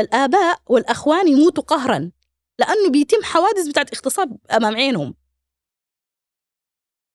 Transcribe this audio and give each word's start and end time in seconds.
الآباء 0.00 0.58
والأخوان 0.66 1.28
يموتوا 1.28 1.64
قهرا 1.64 2.10
لأنه 2.58 2.90
بيتم 2.90 3.22
حوادث 3.22 3.68
بتاعت 3.68 3.92
اغتصاب 3.94 4.36
أمام 4.50 4.76
عينهم. 4.76 5.14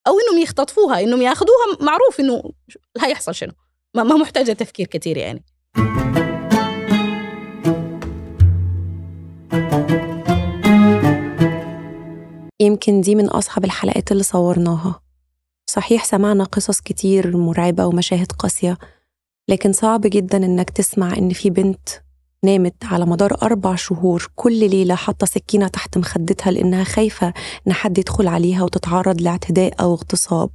أو 0.06 0.12
إنهم 0.18 0.42
يختطفوها 0.42 1.00
إنهم 1.00 1.22
ياخذوها 1.22 1.76
معروف 1.80 2.20
إنه 2.20 2.42
هيحصل 3.00 3.34
شنو. 3.34 3.52
ما 3.94 4.04
محتاجة 4.04 4.52
تفكير 4.52 4.86
كثير 4.86 5.16
يعني. 5.16 5.44
يمكن 12.60 13.00
دي 13.00 13.14
من 13.14 13.28
أصعب 13.28 13.64
الحلقات 13.64 14.12
اللي 14.12 14.22
صورناها. 14.22 15.02
صحيح 15.70 16.04
سمعنا 16.04 16.44
قصص 16.44 16.80
كتير 16.80 17.36
مرعبة 17.36 17.86
ومشاهد 17.86 18.32
قاسية 18.32 18.78
لكن 19.48 19.72
صعب 19.72 20.00
جدا 20.04 20.36
إنك 20.36 20.70
تسمع 20.70 21.18
إن 21.18 21.32
في 21.32 21.50
بنت 21.50 21.88
نامت 22.44 22.84
على 22.84 23.06
مدار 23.06 23.42
أربع 23.42 23.74
شهور 23.74 24.30
كل 24.34 24.70
ليلة 24.70 24.94
حاطة 24.94 25.26
سكينة 25.26 25.68
تحت 25.68 25.98
مخدتها 25.98 26.50
لأنها 26.50 26.84
خايفة 26.84 27.32
إن 27.66 27.72
حد 27.72 27.98
يدخل 27.98 28.28
عليها 28.28 28.62
وتتعرض 28.64 29.20
لاعتداء 29.20 29.80
أو 29.80 29.94
اغتصاب. 29.94 30.50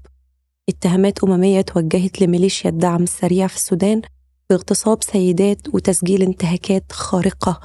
اتهامات 0.70 1.24
أممية 1.24 1.62
توجهت 1.62 2.22
لميليشيا 2.22 2.70
الدعم 2.70 3.04
السريع 3.04 3.48
في 3.48 3.56
السودان 3.56 4.02
باغتصاب 4.50 5.04
سيدات 5.04 5.68
وتسجيل 5.74 6.22
انتهاكات 6.22 6.92
خارقة. 6.92 7.60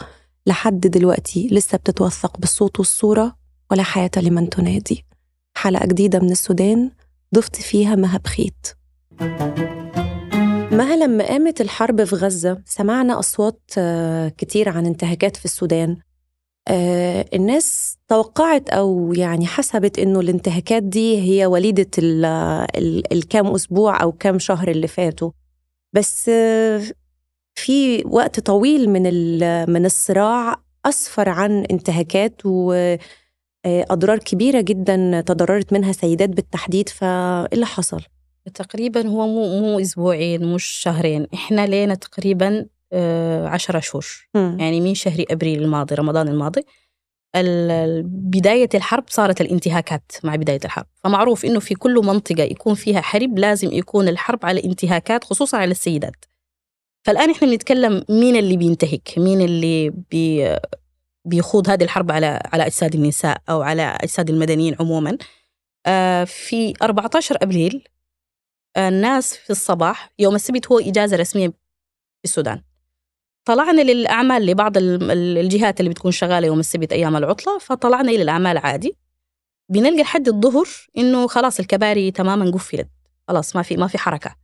لحد 0.46 0.80
دلوقتي 0.80 1.48
لسه 1.52 1.78
بتتوثق 1.78 2.38
بالصوت 2.38 2.78
والصورة 2.78 3.36
ولا 3.70 3.82
حياة 3.82 4.10
لمن 4.16 4.50
تنادي. 4.50 5.04
حلقة 5.56 5.86
جديدة 5.86 6.18
من 6.18 6.30
السودان 6.30 6.90
ضفت 7.34 7.56
فيها 7.56 7.94
مها 7.94 8.18
بخيت 8.18 8.66
مها 10.72 10.96
لما 10.96 11.26
قامت 11.26 11.60
الحرب 11.60 12.04
في 12.04 12.16
غزة؟ 12.16 12.62
سمعنا 12.66 13.18
أصوات 13.18 13.60
آه، 13.78 14.28
كتير 14.28 14.68
عن 14.68 14.86
انتهاكات 14.86 15.36
في 15.36 15.44
السودان. 15.44 15.96
آه، 16.68 17.26
الناس 17.34 17.96
توقعت 18.08 18.70
أو 18.70 19.12
يعني 19.12 19.46
حسبت 19.46 19.98
إنه 19.98 20.20
الانتهاكات 20.20 20.82
دي 20.82 21.20
هي 21.22 21.46
وليدة 21.46 21.86
الكام 23.12 23.46
أسبوع 23.46 24.02
أو 24.02 24.12
كام 24.12 24.38
شهر 24.38 24.70
اللي 24.70 24.86
فاتوا. 24.88 25.30
بس 25.92 26.28
آه، 26.28 26.82
في 27.54 28.04
وقت 28.06 28.40
طويل 28.40 28.90
من 28.90 29.02
من 29.72 29.86
الصراع 29.86 30.56
أسفر 30.86 31.28
عن 31.28 31.64
انتهاكات 31.64 32.46
وأضرار 32.46 34.18
كبيرة 34.18 34.60
جدا 34.60 35.20
تضررت 35.20 35.72
منها 35.72 35.92
سيدات 35.92 36.28
بالتحديد. 36.28 36.88
فإيه 36.88 37.48
اللي 37.52 37.66
حصل؟ 37.66 38.02
تقريبا 38.54 39.08
هو 39.08 39.26
مو 39.26 39.60
مو 39.60 39.80
أسبوعين 39.80 40.54
مش 40.54 40.64
شهرين. 40.64 41.26
إحنا 41.34 41.66
لينا 41.66 41.94
تقريبا 41.94 42.66
آه، 42.92 43.48
عشرة 43.48 43.80
شهور. 43.80 44.06
يعني 44.34 44.80
من 44.80 44.94
شهر 44.94 45.24
أبريل 45.30 45.62
الماضي 45.62 45.94
رمضان 45.94 46.28
الماضي. 46.28 46.62
بداية 48.04 48.68
الحرب 48.74 49.04
صارت 49.08 49.40
الانتهاكات 49.40 50.12
مع 50.24 50.36
بداية 50.36 50.60
الحرب. 50.64 50.86
فمعروف 51.04 51.44
إنه 51.44 51.60
في 51.60 51.74
كل 51.74 51.94
منطقة 51.94 52.42
يكون 52.42 52.74
فيها 52.74 53.00
حرب 53.00 53.38
لازم 53.38 53.72
يكون 53.72 54.08
الحرب 54.08 54.38
على 54.46 54.64
انتهاكات 54.64 55.24
خصوصا 55.24 55.58
على 55.58 55.70
السيدات. 55.70 56.24
فالآن 57.04 57.30
إحنا 57.30 57.48
بنتكلم 57.48 58.04
مين 58.08 58.36
اللي 58.36 58.56
بينتهك؟ 58.56 59.14
مين 59.16 59.40
اللي 59.40 59.90
بي 59.90 60.56
بيخوض 61.24 61.70
هذه 61.70 61.84
الحرب 61.84 62.12
على 62.12 62.40
على 62.52 62.66
أجساد 62.66 62.94
النساء 62.94 63.42
أو 63.50 63.62
على 63.62 63.82
أجساد 63.82 64.30
المدنيين 64.30 64.76
عموما؟ 64.80 65.18
آه، 65.86 66.24
في 66.24 66.74
14 66.82 67.36
أبريل 67.42 67.84
الناس 68.76 69.36
في 69.36 69.50
الصباح 69.50 70.10
يوم 70.18 70.34
السبت 70.34 70.72
هو 70.72 70.78
إجازة 70.78 71.16
رسمية 71.16 71.48
في 71.48 72.24
السودان. 72.24 72.62
طلعنا 73.44 73.80
للأعمال 73.80 74.46
لبعض 74.46 74.72
الجهات 74.76 75.80
اللي 75.80 75.90
بتكون 75.90 76.10
شغالة 76.12 76.46
يوم 76.46 76.60
السبت 76.60 76.92
أيام 76.92 77.16
العطلة 77.16 77.58
فطلعنا 77.58 78.10
إلى 78.10 78.22
الأعمال 78.22 78.58
عادي. 78.58 78.96
بنلقى 79.68 80.02
لحد 80.02 80.28
الظهر 80.28 80.66
إنه 80.98 81.26
خلاص 81.26 81.60
الكباري 81.60 82.10
تماما 82.10 82.50
قفلت. 82.50 82.88
خلاص 83.28 83.56
ما 83.56 83.62
في 83.62 83.76
ما 83.76 83.86
في 83.86 83.98
حركة. 83.98 84.36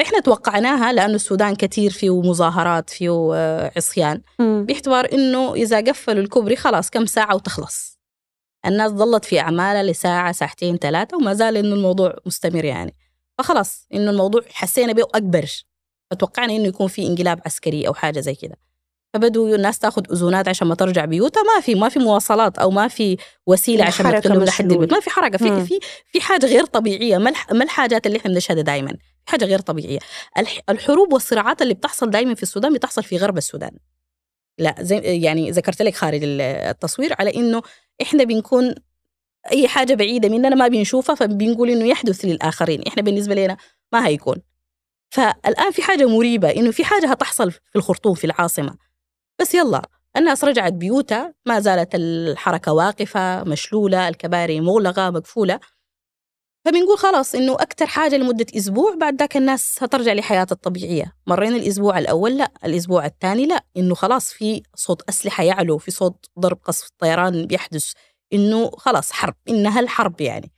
إحنا 0.00 0.20
توقعناها 0.20 0.92
لأنه 0.92 1.14
السودان 1.14 1.54
كثير 1.54 1.90
فيه 1.90 2.20
مظاهرات 2.20 2.90
فيه 2.90 3.30
آه، 3.34 3.72
عصيان. 3.76 4.22
باعتبار 4.38 5.12
إنه 5.12 5.54
إذا 5.54 5.80
قفلوا 5.80 6.22
الكوبري 6.22 6.56
خلاص 6.56 6.90
كم 6.90 7.06
ساعة 7.06 7.34
وتخلص. 7.34 7.98
الناس 8.66 8.90
ظلت 8.90 9.24
في 9.24 9.40
أعمالها 9.40 9.82
لساعة 9.82 10.32
ساعتين 10.32 10.76
ثلاثة 10.76 11.16
وما 11.16 11.34
زال 11.34 11.56
إنه 11.56 11.74
الموضوع 11.74 12.16
مستمر 12.26 12.64
يعني. 12.64 12.94
فخلاص 13.38 13.86
إنه 13.94 14.10
الموضوع 14.10 14.42
حسينا 14.52 14.92
به 14.92 15.02
اكبر 15.14 15.46
فتوقعنا 16.10 16.52
إنه 16.52 16.66
يكون 16.66 16.88
في 16.88 17.06
انقلاب 17.06 17.40
عسكري 17.46 17.88
أو 17.88 17.94
حاجة 17.94 18.20
زي 18.20 18.34
كده. 18.34 18.56
فبدوا 19.14 19.56
الناس 19.56 19.78
تاخذ 19.78 20.02
أذونات 20.12 20.48
عشان 20.48 20.66
ما 20.68 20.74
ترجع 20.74 21.04
بيوتها. 21.04 21.42
ما 21.42 21.60
في 21.60 21.74
ما 21.74 21.88
في 21.88 21.98
مواصلات 21.98 22.58
أو 22.58 22.70
ما 22.70 22.88
في 22.88 23.16
وسيلة 23.46 23.84
عشان 23.84 24.06
يدخلوا 24.06 24.44
لحد 24.44 24.72
البيت. 24.72 24.92
ما 24.92 25.00
في 25.00 25.10
حركة. 25.10 25.38
في 25.38 25.66
في 25.66 25.78
في 26.12 26.20
حاجة 26.20 26.46
غير 26.46 26.64
طبيعية. 26.64 27.18
ما 27.18 27.32
الحاجات 27.52 28.06
اللي 28.06 28.18
إحنا 28.18 28.32
بنشهدها 28.32 28.62
دائما 28.62 28.96
حاجة 29.26 29.44
غير 29.44 29.58
طبيعية. 29.58 29.98
الحروب 30.68 31.12
والصراعات 31.12 31.62
اللي 31.62 31.74
بتحصل 31.74 32.10
دائما 32.10 32.34
في 32.34 32.42
السودان 32.42 32.72
بتحصل 32.72 33.02
في 33.02 33.16
غرب 33.16 33.38
السودان. 33.38 33.70
لا 34.58 34.74
زي 34.80 34.96
يعني 35.22 35.50
ذكرت 35.50 35.82
لك 35.82 35.94
خارج 35.94 36.20
التصوير 36.24 37.14
على 37.18 37.34
إنه 37.34 37.62
إحنا 38.02 38.24
بنكون 38.24 38.74
أي 39.52 39.68
حاجة 39.68 39.94
بعيدة 39.94 40.28
مننا 40.28 40.54
ما 40.54 40.68
بنشوفها 40.68 41.14
فبنقول 41.14 41.70
إنه 41.70 41.84
يحدث 41.84 42.24
للآخرين. 42.24 42.82
إحنا 42.82 43.02
بالنسبة 43.02 43.34
لنا 43.34 43.56
ما 43.92 44.06
هيكون. 44.06 44.36
فالآن 45.10 45.70
في 45.72 45.82
حاجة 45.82 46.06
مريبة 46.06 46.50
إنه 46.50 46.70
في 46.70 46.84
حاجة 46.84 47.06
هتحصل 47.10 47.50
في 47.50 47.60
الخرطوم 47.76 48.14
في 48.14 48.24
العاصمة. 48.24 48.74
بس 49.40 49.54
يلا 49.54 49.82
الناس 50.16 50.44
رجعت 50.44 50.72
بيوتها 50.72 51.34
ما 51.46 51.60
زالت 51.60 51.94
الحركة 51.94 52.72
واقفة 52.72 53.44
مشلولة 53.44 54.08
الكباري 54.08 54.60
مغلقة 54.60 55.10
مقفولة. 55.10 55.60
فبنقول 56.64 56.98
خلاص 56.98 57.34
إنه 57.34 57.52
أكثر 57.54 57.86
حاجة 57.86 58.16
لمدة 58.16 58.46
أسبوع 58.56 58.94
بعد 58.94 59.18
ذاك 59.18 59.36
الناس 59.36 59.82
هترجع 59.82 60.12
لحياتها 60.12 60.54
الطبيعية. 60.54 61.12
مرينا 61.26 61.56
الأسبوع 61.56 61.98
الأول؟ 61.98 62.36
لا 62.36 62.52
الأسبوع 62.64 63.06
الثاني 63.06 63.46
لا. 63.46 63.64
إنه 63.76 63.94
خلاص 63.94 64.32
في 64.32 64.62
صوت 64.74 65.02
أسلحة 65.08 65.44
يعلو 65.44 65.78
في 65.78 65.90
صوت 65.90 66.26
ضرب 66.38 66.58
قصف 66.64 66.88
طيران 66.98 67.46
بيحدث. 67.46 67.92
إنه 68.32 68.70
خلاص 68.70 69.12
حرب 69.12 69.34
إنها 69.48 69.80
الحرب 69.80 70.20
يعني. 70.20 70.52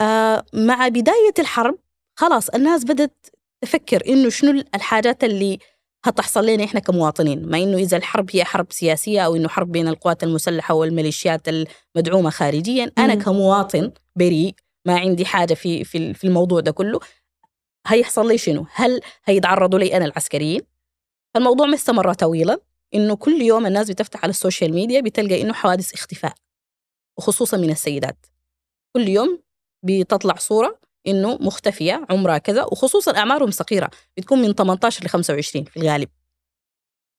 آه 0.00 0.44
مع 0.54 0.88
بداية 0.88 1.34
الحرب 1.38 1.78
خلاص 2.18 2.48
الناس 2.48 2.84
بدأت 2.84 3.26
تفكر 3.60 4.02
إنه 4.08 4.28
شنو 4.28 4.64
الحاجات 4.74 5.24
اللي 5.24 5.58
هتحصل 6.04 6.46
لنا 6.46 6.64
إحنا 6.64 6.80
كمواطنين. 6.80 7.48
ما 7.48 7.58
إنه 7.58 7.76
إذا 7.76 7.96
الحرب 7.96 8.30
هي 8.32 8.44
حرب 8.44 8.66
سياسية 8.72 9.20
أو 9.20 9.36
إنه 9.36 9.48
حرب 9.48 9.72
بين 9.72 9.88
القوات 9.88 10.22
المسلحة 10.22 10.74
والميليشيات 10.74 11.48
المدعومة 11.48 12.30
خارجيا. 12.30 12.92
أنا 12.98 13.14
كمواطن 13.14 13.92
بريء 14.16 14.54
ما 14.86 14.98
عندي 14.98 15.24
حاجة 15.24 15.54
في 15.54 15.84
في 15.84 16.14
في 16.14 16.24
الموضوع 16.26 16.60
ده 16.60 16.70
كله. 16.70 17.00
هيحصل 17.86 18.28
لي 18.28 18.38
شنو؟ 18.38 18.66
هل 18.74 19.00
هيتعرضوا 19.24 19.78
لي 19.78 19.96
أنا 19.96 20.04
العسكريين؟ 20.04 20.60
فالموضوع 21.34 21.66
ما 21.66 21.74
استمر 21.74 22.12
طويلا. 22.14 22.58
إنه 22.94 23.16
كل 23.16 23.42
يوم 23.42 23.66
الناس 23.66 23.90
بتفتح 23.90 24.22
على 24.22 24.30
السوشيال 24.30 24.74
ميديا 24.74 25.00
بتلقى 25.00 25.42
إنه 25.42 25.52
حوادث 25.52 25.94
اختفاء. 25.94 26.34
وخصوصا 27.18 27.56
من 27.56 27.70
السيدات. 27.70 28.26
كل 28.96 29.08
يوم 29.08 29.42
بتطلع 29.82 30.34
صورة 30.34 30.78
إنه 31.06 31.38
مختفية 31.40 32.06
عمرها 32.10 32.38
كذا 32.38 32.64
وخصوصا 32.64 33.16
أعمارهم 33.16 33.50
صغيرة 33.50 33.90
بتكون 34.16 34.42
من 34.42 34.52
18 34.54 35.04
ل 35.04 35.08
25 35.08 35.64
في 35.64 35.76
الغالب. 35.76 36.08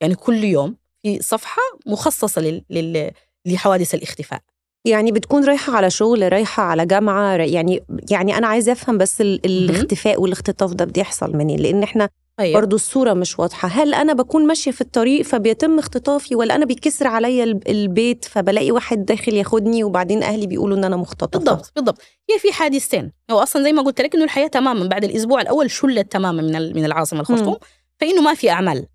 يعني 0.01 0.15
كل 0.15 0.43
يوم 0.43 0.75
في 1.01 1.21
صفحة 1.21 1.61
مخصصة 1.85 2.41
لل... 2.41 2.63
لل... 2.69 3.11
لحوادث 3.45 3.95
الاختفاء. 3.95 4.41
يعني 4.85 5.11
بتكون 5.11 5.45
رايحة 5.45 5.73
على 5.73 5.89
شغل 5.89 6.33
رايحة 6.33 6.63
على 6.63 6.85
جامعة 6.85 7.35
يعني 7.35 7.83
يعني 8.11 8.37
أنا 8.37 8.47
عايزة 8.47 8.71
أفهم 8.71 8.97
بس 8.97 9.21
الاختفاء 9.21 10.21
والاختطاف 10.21 10.73
ده 10.73 10.85
بيحصل 10.85 11.35
منين؟ 11.35 11.59
لأن 11.59 11.83
إحنا 11.83 12.09
أيوة. 12.39 12.59
برضو 12.59 12.75
الصورة 12.75 13.13
مش 13.13 13.39
واضحة. 13.39 13.67
هل 13.67 13.93
أنا 13.93 14.13
بكون 14.13 14.47
ماشية 14.47 14.71
في 14.71 14.81
الطريق 14.81 15.21
فبيتم 15.21 15.79
اختطافي 15.79 16.35
ولا 16.35 16.55
أنا 16.55 16.65
بيكسر 16.65 17.07
عليا 17.07 17.43
البيت 17.43 18.25
فبلاقي 18.25 18.71
واحد 18.71 19.05
داخل 19.05 19.33
ياخدني 19.33 19.83
وبعدين 19.83 20.23
أهلي 20.23 20.47
بيقولوا 20.47 20.77
إن 20.77 20.83
أنا 20.83 20.95
مختطفة؟ 20.97 21.39
بالضبط 21.39 21.71
بالضبط. 21.75 22.01
هي 22.29 22.39
في 22.39 22.51
حادثتين 22.51 23.11
هو 23.31 23.39
أصلا 23.39 23.63
زي 23.63 23.73
ما 23.73 23.81
قلت 23.81 24.01
لك 24.01 24.15
إنه 24.15 24.23
الحياة 24.23 24.47
تماما 24.47 24.87
بعد 24.87 25.03
الأسبوع 25.03 25.41
الأول 25.41 25.71
شلت 25.71 26.11
تماما 26.11 26.41
من 26.41 26.75
من 26.75 26.85
العاصمة 26.85 27.19
الخرطوم 27.19 27.57
فإنه 27.99 28.21
ما 28.21 28.33
في 28.33 28.49
أعمال. 28.49 28.87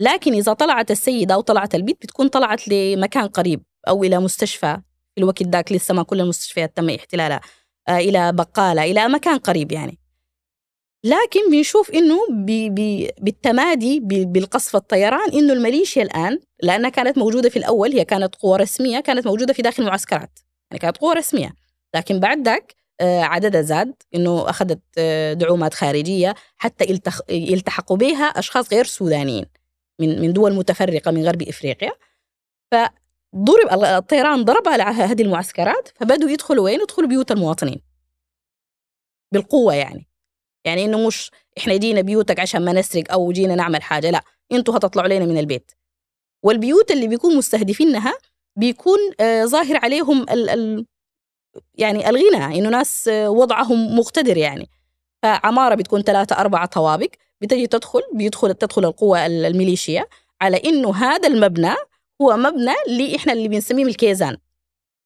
لكن 0.00 0.32
إذا 0.34 0.52
طلعت 0.52 0.90
السيدة 0.90 1.34
أو 1.34 1.40
طلعت 1.40 1.74
البيت 1.74 1.96
بتكون 2.02 2.28
طلعت 2.28 2.68
لمكان 2.68 3.26
قريب 3.26 3.62
أو 3.88 4.04
إلى 4.04 4.18
مستشفى. 4.18 4.78
في 5.14 5.20
الوقت 5.20 5.42
ذاك 5.42 5.72
لسه 5.72 5.94
ما 5.94 6.02
كل 6.02 6.20
المستشفيات 6.20 6.76
تم 6.76 6.90
احتلالها 6.90 7.40
آه 7.88 7.98
إلى 7.98 8.32
بقالة 8.32 8.82
إلى 8.84 9.08
مكان 9.08 9.38
قريب 9.38 9.72
يعني. 9.72 9.98
لكن 11.04 11.50
بنشوف 11.50 11.90
إنه 11.90 12.18
بي 12.30 12.70
بي 12.70 13.10
بالتمادي 13.20 14.00
بالقصف 14.02 14.76
الطيران 14.76 15.32
إنه 15.32 15.52
الميليشيا 15.52 16.02
الآن 16.02 16.38
لأنها 16.62 16.90
كانت 16.90 17.18
موجودة 17.18 17.48
في 17.48 17.58
الأول 17.58 17.92
هي 17.92 18.04
كانت 18.04 18.34
قوه 18.34 18.56
رسمية 18.56 19.00
كانت 19.00 19.26
موجودة 19.26 19.52
في 19.52 19.62
داخل 19.62 19.82
المعسكرات. 19.82 20.38
يعني 20.70 20.80
كانت 20.80 20.96
قوه 20.96 21.12
رسمية. 21.12 21.54
لكن 21.94 22.20
بعد 22.20 22.44
ذاك 22.44 22.74
آه، 23.00 23.20
عددها 23.20 23.62
زاد 23.62 23.94
إنه 24.14 24.50
أخذت 24.50 24.80
آه، 24.98 25.32
دعومات 25.32 25.74
خارجية 25.74 26.34
حتى 26.56 27.00
يلتحقوا 27.30 27.96
بها 27.96 28.24
أشخاص 28.24 28.72
غير 28.72 28.84
سودانيين 28.84 29.46
من 30.00 30.20
من 30.20 30.32
دول 30.32 30.54
متفرقة 30.54 31.10
من 31.10 31.24
غرب 31.26 31.42
إفريقيا. 31.42 31.92
فضرب 32.72 33.84
الطيران 33.84 34.44
ضرب 34.44 34.68
على 34.68 34.82
هذه 34.82 35.22
المعسكرات 35.22 35.88
فبدوا 35.94 36.30
يدخلوا 36.30 36.64
وين؟ 36.64 36.80
يدخلوا 36.80 37.08
بيوت 37.08 37.30
المواطنين. 37.32 37.82
بالقوة 39.32 39.74
يعني. 39.74 40.13
يعني 40.64 40.84
إنه 40.84 41.06
مش 41.06 41.30
إحنا 41.58 41.76
جينا 41.76 42.00
بيوتك 42.00 42.40
عشان 42.40 42.64
ما 42.64 42.72
نسرق 42.72 43.12
أو 43.12 43.32
جينا 43.32 43.54
نعمل 43.54 43.82
حاجة 43.82 44.10
لا 44.10 44.24
إنتوا 44.52 44.76
هتطلعوا 44.76 45.08
لنا 45.08 45.24
من 45.26 45.38
البيت. 45.38 45.72
والبيوت 46.42 46.90
اللي 46.90 47.08
بيكون 47.08 47.36
مستهدفينها 47.36 48.14
بيكون 48.56 48.98
آه 49.20 49.44
ظاهر 49.44 49.76
عليهم 49.76 50.22
ال 50.22 50.50
ال 50.50 50.86
يعني 51.74 52.08
الغنى 52.10 52.58
إنه 52.58 52.68
ناس 52.68 53.08
آه 53.08 53.30
وضعهم 53.30 53.98
مقتدر 53.98 54.36
يعني. 54.36 54.70
فعمارة 55.22 55.74
بتكون 55.74 56.02
ثلاثة 56.02 56.36
أربعة 56.36 56.66
طوابق 56.66 57.08
بتجي 57.40 57.66
تدخل 57.66 58.00
بيدخل 58.14 58.54
تدخل 58.54 58.84
القوة 58.84 59.26
الميليشيا 59.26 60.06
على 60.40 60.56
إنه 60.64 60.94
هذا 60.96 61.28
المبنى 61.28 61.74
هو 62.22 62.36
مبنى 62.36 62.72
اللي 62.88 63.16
إحنا 63.16 63.32
اللي 63.32 63.48
بنسميه 63.48 63.84
الكيزان. 63.84 64.36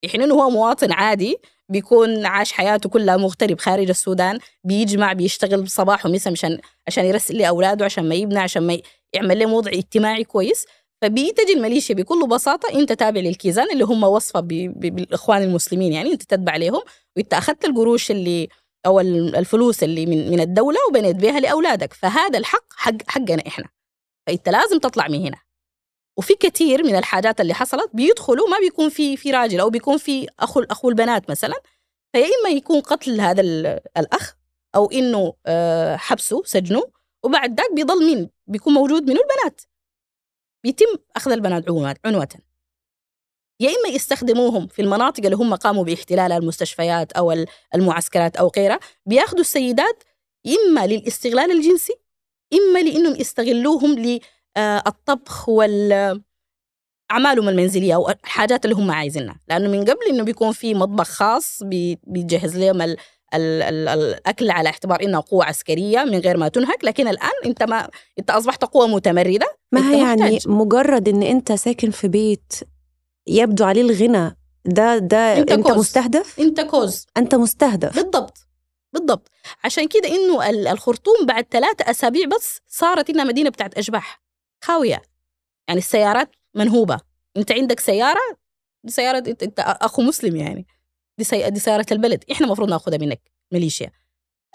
إحنا 0.07 0.25
إنه 0.25 0.35
هو 0.35 0.51
مواطن 0.51 0.93
عادي 0.93 1.37
بيكون 1.71 2.27
عاش 2.27 2.53
حياته 2.53 2.89
كلها 2.89 3.17
مغترب 3.17 3.61
خارج 3.61 3.89
السودان 3.89 4.39
بيجمع 4.65 5.13
بيشتغل 5.13 5.69
صباح 5.69 6.07
ومساء 6.07 6.33
مشان 6.33 6.59
عشان 6.87 7.05
يرسل 7.05 7.37
لأولاده 7.39 7.85
عشان 7.85 8.09
ما 8.09 8.15
يبنى 8.15 8.39
عشان 8.39 8.63
ما 8.67 8.79
يعمل 9.13 9.39
لهم 9.39 9.53
وضع 9.53 9.71
اجتماعي 9.73 10.25
كويس. 10.25 10.67
فبيتجي 11.03 11.53
الميليشيا 11.53 11.95
بكل 11.95 12.29
بساطة 12.29 12.79
أنت 12.81 12.93
تابع 12.93 13.21
للكيزان 13.21 13.71
اللي 13.73 13.85
هم 13.85 14.05
وصفة 14.05 14.41
بالإخوان 14.41 15.43
المسلمين 15.43 15.93
يعني 15.93 16.13
أنت 16.13 16.23
تتبع 16.23 16.57
لهم 16.57 16.83
وأنت 17.17 17.35
أخذت 17.35 17.65
القروش 17.65 18.11
اللي 18.11 18.49
أو 18.87 19.01
الفلوس 19.01 19.83
اللي 19.83 20.07
من 20.07 20.31
من 20.31 20.41
الدولة 20.41 20.79
وبنيت 20.91 21.17
بها 21.17 21.41
لأولادك. 21.41 21.93
فهذا 21.93 22.39
الحق 22.39 22.65
حق 22.77 22.95
حقنا 23.09 23.43
إحنا. 23.47 23.65
فأنت 24.27 24.49
لازم 24.49 24.79
تطلع 24.79 25.09
من 25.09 25.27
هنا. 25.27 25.48
وفي 26.19 26.35
كثير 26.35 26.85
من 26.85 26.97
الحاجات 26.97 27.41
اللي 27.41 27.55
حصلت 27.55 27.91
بيدخلوا 27.95 28.49
ما 28.49 28.59
بيكون 28.59 28.89
في 28.89 29.17
في 29.17 29.31
راجل 29.31 29.61
أو 29.61 29.71
بيكون 29.71 29.99
في 29.99 30.27
اخو 30.41 30.61
أخو 30.61 30.89
البنات 30.89 31.31
مثلا. 31.31 31.55
فيا 32.13 32.27
إما 32.27 32.51
يكون 32.57 32.81
قتل 32.81 33.21
هذا 33.21 33.41
الأخ 33.97 34.35
أو 34.75 34.91
إنه 34.91 35.35
آه، 35.47 35.97
حبسه 35.97 36.43
سجنه 36.45 36.83
وبعد 37.23 37.61
ذاك 37.61 37.73
بيضل 37.75 38.07
مين 38.07 38.31
بيكون 38.47 38.75
موجود 38.75 39.03
منه 39.03 39.21
البنات. 39.21 39.61
بيتم 40.65 40.87
أخذ 41.17 41.33
البنات 41.33 41.65
عنوة. 42.05 42.29
يا 43.61 43.71
إما 43.71 43.89
يستخدموهم 43.89 44.67
في 44.67 44.83
المناطق 44.83 45.25
اللي 45.25 45.37
هم 45.37 45.55
قاموا 45.55 45.85
باحتلالها 45.85 46.37
المستشفيات 46.37 47.13
أو 47.13 47.45
المعسكرات 47.75 48.37
أو 48.37 48.53
غيرها 48.57 48.81
بياخذوا 49.07 49.41
السيدات 49.41 50.05
إما 50.47 50.87
للاستغلال 50.87 51.51
الجنسي 51.51 51.95
إما 52.53 52.79
لأنهم 52.79 53.21
يستغلوهم 53.21 53.99
للطبخ 54.59 55.49
وال 55.49 56.23
أعمالهم 57.11 57.49
المنزلية 57.49 57.95
أو 57.95 58.11
الحاجات 58.11 58.65
اللي 58.65 58.77
هم 58.77 58.91
عايزينها. 58.91 59.41
لأنه 59.49 59.69
من 59.69 59.81
قبل 59.81 60.07
إنه 60.11 60.23
بيكون 60.25 60.53
في 60.53 60.75
مطبخ 60.75 61.09
خاص 61.09 61.63
بيجهز 62.07 62.57
لهم 62.57 62.83
ال 62.83 62.97
ال 63.35 63.63
ال 63.63 63.89
الأكل 63.89 64.51
على 64.51 64.69
اعتبار 64.69 65.03
انها 65.03 65.21
قوة 65.21 65.45
عسكرية 65.45 66.05
من 66.05 66.19
غير 66.19 66.37
ما 66.37 66.49
تنهك. 66.49 66.85
لكن 66.85 67.09
الآن 67.09 67.31
أنت 67.47 67.63
ما 67.63 67.89
أنت 68.19 68.31
أصبحت 68.31 68.65
قوة 68.65 68.87
متمردة 68.87 69.57
ما 69.73 69.91
هي 69.91 69.99
يعني 69.99 70.39
مجرد 70.47 71.09
إن 71.09 71.23
أنت 71.23 71.53
ساكن 71.53 71.91
في 71.91 72.09
بيت 72.09 72.53
يبدو 73.27 73.65
عليه 73.65 73.83
الغنى 73.83 74.37
ده 74.65 74.99
ده 74.99 75.39
أنت, 75.39 75.51
أنت 75.53 75.71
مستهدف؟ 75.71 76.41
أنت 76.41 76.61
كوز. 76.61 77.07
أنت 77.17 77.35
مستهدف. 77.35 77.97
بالضبط. 77.97 78.39
بالضبط. 78.93 79.29
عشان 79.65 79.89
كده 79.89 80.09
إنه 80.09 80.51
الخرطوم 80.73 81.27
بعد 81.27 81.47
ثلاثة 81.51 81.91
أسابيع 81.91 82.27
بس 82.27 82.61
صارت 82.67 83.11
إنها 83.11 83.25
مدينة 83.25 83.51
بتاعت 83.51 83.79
أشباح. 83.79 84.28
خاوية. 84.65 85.03
يعني 85.69 85.81
السيارات 85.81 86.37
منهوبة. 86.55 87.01
أنت 87.37 87.53
عندك 87.53 87.81
سيارة 87.81 88.39
دي 88.85 88.93
سيارة 88.93 89.19
أنت, 89.19 89.43
أنت 89.43 89.61
أخو 89.61 90.03
مسلم 90.03 90.37
يعني. 90.37 90.67
دي, 91.19 91.25
سي... 91.25 91.51
دي 91.51 91.61
سيارة 91.61 91.87
البلد. 91.93 92.25
إحنا 92.33 92.47
المفروض 92.47 92.69
نأخذها 92.69 92.99
منك 92.99 93.31
ميليشيا. 93.53 93.93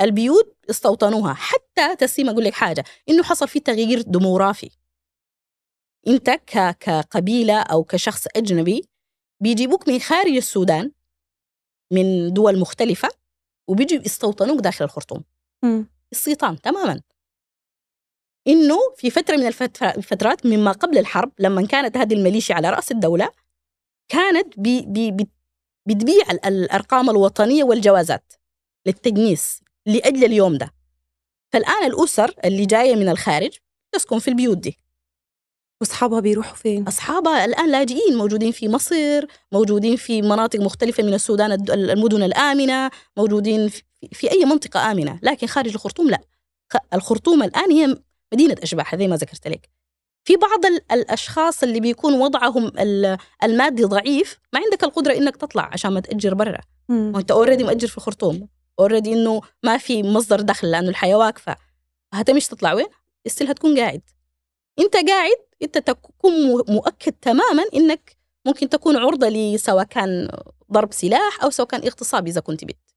البيوت 0.01 0.57
استوطنوها. 0.69 1.33
حتى 1.33 1.95
تسيم 1.95 2.29
أقول 2.29 2.43
لك 2.43 2.53
حاجة 2.53 2.83
إنه 3.09 3.23
حصل 3.23 3.47
في 3.47 3.59
تغيير 3.59 4.01
ديموغرافي. 4.01 4.69
أنت 6.07 6.29
كقبيلة 6.79 7.59
أو 7.59 7.83
كشخص 7.83 8.27
أجنبي 8.35 8.89
بيجيبوك 9.39 9.87
من 9.87 9.99
خارج 9.99 10.35
السودان 10.35 10.91
من 11.91 12.33
دول 12.33 12.59
مختلفة 12.59 13.09
وبيجوا 13.67 14.01
يستوطنوك 14.05 14.59
داخل 14.59 14.85
الخرطوم. 14.85 15.23
استيطان 16.13 16.61
تماما. 16.61 17.01
إنه 18.47 18.77
في 18.97 19.09
فترة 19.09 19.35
من 19.37 19.47
الفترات 19.97 20.45
مما 20.45 20.71
قبل 20.71 20.97
الحرب 20.97 21.31
لما 21.39 21.67
كانت 21.67 21.97
هذه 21.97 22.13
الميليشيا 22.13 22.55
على 22.55 22.69
رأس 22.69 22.91
الدولة 22.91 23.29
كانت 24.09 24.59
بي 24.59 24.81
بي 24.87 25.27
بتبيع 25.85 26.31
الأرقام 26.45 27.09
الوطنية 27.09 27.63
والجوازات 27.63 28.33
للتجنيس 28.85 29.61
لأجل 29.85 30.23
اليوم 30.23 30.57
ده 30.57 30.73
فالآن 31.53 31.85
الأسر 31.85 32.35
اللي 32.45 32.65
جاية 32.65 32.95
من 32.95 33.09
الخارج 33.09 33.57
تسكن 33.91 34.19
في 34.19 34.27
البيوت 34.27 34.57
دي 34.57 34.77
وأصحابها 35.81 36.19
بيروحوا 36.19 36.55
فين؟ 36.55 36.87
أصحابها 36.87 37.45
الآن 37.45 37.71
لاجئين 37.71 38.17
موجودين 38.17 38.51
في 38.51 38.69
مصر، 38.69 39.25
موجودين 39.51 39.95
في 39.95 40.21
مناطق 40.21 40.59
مختلفة 40.59 41.03
من 41.03 41.13
السودان 41.13 41.51
المدن 41.71 42.23
الآمنة، 42.23 42.91
موجودين 43.17 43.69
في 44.11 44.31
أي 44.31 44.45
منطقة 44.45 44.91
آمنة، 44.91 45.19
لكن 45.23 45.47
خارج 45.47 45.73
الخرطوم 45.73 46.09
لا. 46.09 46.19
الخرطوم 46.93 47.43
الآن 47.43 47.71
هي 47.71 47.97
مدينه 48.33 48.55
أشباح 48.63 48.95
زي 48.95 49.07
ما 49.07 49.15
ذكرت 49.15 49.47
لك. 49.47 49.69
في 50.25 50.35
بعض 50.35 50.65
الأشخاص 50.91 51.63
اللي 51.63 51.79
بيكون 51.79 52.13
وضعهم 52.13 52.71
المادي 53.43 53.83
ضعيف 53.83 54.39
ما 54.53 54.59
عندك 54.59 54.83
القدرة 54.83 55.13
إنك 55.13 55.35
تطلع 55.37 55.69
عشان 55.73 55.91
ما 55.91 55.99
تأجر 55.99 56.33
برا. 56.33 56.59
وأنت 56.89 57.31
already 57.31 57.63
مأجر 57.63 57.87
في 57.87 57.97
الخرطوم 57.97 58.47
already 58.79 59.13
إنه 59.13 59.41
ما 59.63 59.77
في 59.77 60.03
مصدر 60.03 60.41
دخل 60.41 60.71
لأنه 60.71 60.89
الحياة 60.89 61.15
واقفة. 61.15 61.55
هتمشي 62.13 62.49
تطلع 62.49 62.73
وين؟ 62.73 62.85
استيل 63.27 63.49
هتكون 63.49 63.79
قاعد. 63.79 64.01
أنت 64.79 64.95
قاعد 64.95 65.37
أنت 65.61 65.77
تكون 65.77 66.31
مؤكد 66.67 67.11
تماما 67.11 67.63
إنك 67.73 68.17
ممكن 68.45 68.69
تكون 68.69 68.95
عرضة 68.95 69.29
لسواء 69.29 69.83
كان 69.83 70.29
ضرب 70.71 70.93
سلاح 70.93 71.43
أو 71.43 71.49
سواء 71.49 71.67
كان 71.67 71.81
اغتصاب 71.81 72.27
إذا 72.27 72.41
كنت 72.41 72.65
بنت 72.65 72.89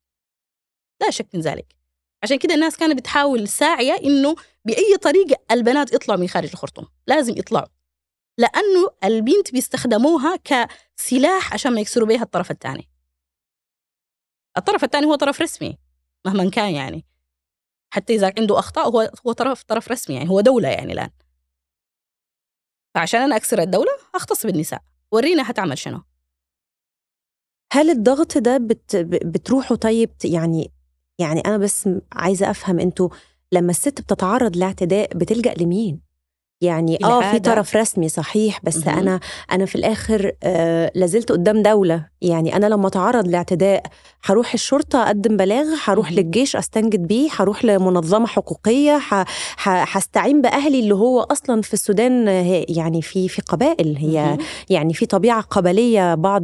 لا 1.00 1.10
شك 1.10 1.26
من 1.34 1.40
ذلك. 1.40 1.76
عشان 2.22 2.38
كده 2.38 2.54
الناس 2.54 2.76
كانت 2.76 2.98
بتحاول 2.98 3.48
ساعية 3.48 3.92
إنه 3.92 4.34
بأي 4.66 4.96
طريقة 5.02 5.36
البنات 5.50 5.92
يطلعوا 5.92 6.20
من 6.20 6.28
خارج 6.28 6.50
الخرطوم 6.50 6.86
لازم 7.06 7.34
يطلعوا. 7.36 7.68
لأنه 8.38 8.90
البنت 9.04 9.52
بيستخدموها 9.52 10.36
كسلاح 10.36 11.52
عشان 11.52 11.74
ما 11.74 11.80
يكسروا 11.80 12.08
بها 12.08 12.22
الطرف 12.22 12.50
الثاني. 12.50 12.88
الطرف 14.58 14.84
الثاني 14.84 15.06
هو 15.06 15.14
طرف 15.14 15.40
رسمي 15.40 15.78
مهما 16.26 16.50
كان 16.50 16.74
يعني. 16.74 17.04
حتى 17.90 18.14
إذا 18.14 18.32
عنده 18.38 18.58
أخطاء 18.58 18.88
هو 18.88 19.12
هو 19.26 19.32
طرف 19.32 19.62
طرف 19.62 19.88
رسمي 19.88 20.16
يعني 20.16 20.30
هو 20.30 20.40
دولة 20.40 20.68
يعني 20.68 20.92
الآن. 20.92 21.10
فعشان 22.94 23.20
أنا 23.20 23.36
أكسر 23.36 23.58
الدولة 23.62 23.90
أختص 24.14 24.46
بالنساء. 24.46 24.82
ورينا 25.12 25.50
هتعمل 25.50 25.78
شنو. 25.78 26.02
هل 27.72 27.90
الضغط 27.90 28.38
ده 28.38 28.58
بت 28.58 28.96
بتروحوا 28.96 29.76
طيب 29.76 30.10
يعني 30.24 30.72
يعني 31.18 31.40
أنا 31.40 31.56
بس 31.58 31.88
عايزة 32.12 32.50
أفهم 32.50 32.80
أنتوا 32.80 33.08
لما 33.56 33.70
الست 33.70 34.00
بتتعرض 34.00 34.56
لاعتداء 34.56 35.16
بتلجأ 35.16 35.54
لمين؟ 35.54 36.05
يعني 36.60 36.98
آه 37.04 37.30
في 37.30 37.38
طرف 37.38 37.76
رسمي 37.76 38.08
صحيح 38.08 38.60
بس 38.62 38.86
م-م. 38.86 38.98
أنا 38.98 39.20
أنا 39.52 39.66
في 39.66 39.74
الآخر 39.74 40.32
آه 40.42 40.92
لازلت 40.94 41.32
قدام 41.32 41.62
دولة. 41.62 42.06
يعني 42.22 42.56
أنا 42.56 42.66
لما 42.66 42.88
أتعرض 42.88 43.28
لاعتداء 43.28 43.82
هروح 44.24 44.54
الشرطة 44.54 45.02
أقدم 45.02 45.36
بلاغ 45.36 45.66
هروح 45.84 46.12
للجيش 46.12 46.56
أستنجد 46.56 47.06
بيه 47.06 47.28
هروح 47.36 47.64
لمنظمة 47.64 48.26
حقوقية 48.26 49.00
هستعين 49.64 50.42
بأهلي 50.42 50.80
اللي 50.80 50.94
هو 50.94 51.20
أصلا 51.20 51.62
في 51.62 51.74
السودان 51.74 52.28
يعني 52.68 53.02
في 53.02 53.28
في 53.28 53.42
قبائل. 53.42 53.96
هي 53.96 54.24
م-م. 54.24 54.38
يعني 54.70 54.94
في 54.94 55.06
طبيعة 55.06 55.40
قبلية 55.40 56.14
بعض 56.14 56.42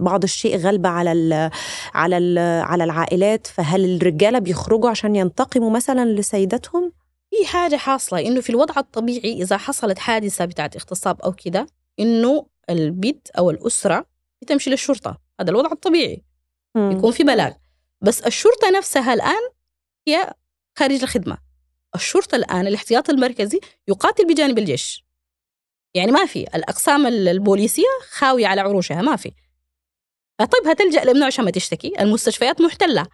بعض 0.00 0.22
الشيء 0.22 0.56
غالبه 0.58 0.88
على 0.88 1.12
ال 1.12 1.50
على 1.94 2.18
ال 2.18 2.38
على 2.62 2.84
العائلات. 2.84 3.46
فهل 3.46 3.96
الرجالة 3.96 4.38
بيخرجوا 4.38 4.90
عشان 4.90 5.16
ينتقموا 5.16 5.70
مثلا 5.70 6.04
لسيداتهم؟ 6.10 6.92
في 7.30 7.46
حاجة 7.46 7.76
حاصلة. 7.76 8.20
إنه 8.20 8.40
في 8.40 8.50
الوضع 8.50 8.74
الطبيعي 8.76 9.32
إذا 9.42 9.56
حصلت 9.56 9.98
حادثة 9.98 10.44
بتاعت 10.44 10.76
اغتصاب 10.76 11.20
أو 11.20 11.32
كده 11.32 11.66
إنه 12.00 12.46
البيت 12.70 13.28
أو 13.38 13.50
الأسرة 13.50 14.06
بتمشي 14.42 14.70
للشرطة. 14.70 15.18
هذا 15.40 15.50
الوضع 15.50 15.72
الطبيعي. 15.72 16.22
م. 16.74 16.90
يكون 16.90 17.12
في 17.12 17.24
بلاغ. 17.24 17.52
بس 18.00 18.20
الشرطة 18.20 18.70
نفسها 18.70 19.14
الآن 19.14 19.50
هي 20.08 20.34
خارج 20.78 21.02
الخدمة. 21.02 21.38
الشرطة 21.94 22.36
الآن 22.36 22.66
الاحتياط 22.66 23.10
المركزي 23.10 23.60
يقاتل 23.88 24.26
بجانب 24.26 24.58
الجيش. 24.58 25.04
يعني 25.94 26.12
ما 26.12 26.26
في. 26.26 26.40
الأقسام 26.40 27.06
البوليسية 27.06 27.84
خاوية 28.10 28.46
على 28.46 28.60
عروشها 28.60 29.02
ما 29.02 29.16
في. 29.16 29.32
طيب 30.38 30.66
هتلجأ 30.68 31.04
لمنه 31.04 31.26
عشان 31.26 31.44
ما 31.44 31.50
تشتكي؟ 31.50 32.00
المستشفيات 32.00 32.60
محتلة. 32.60 33.06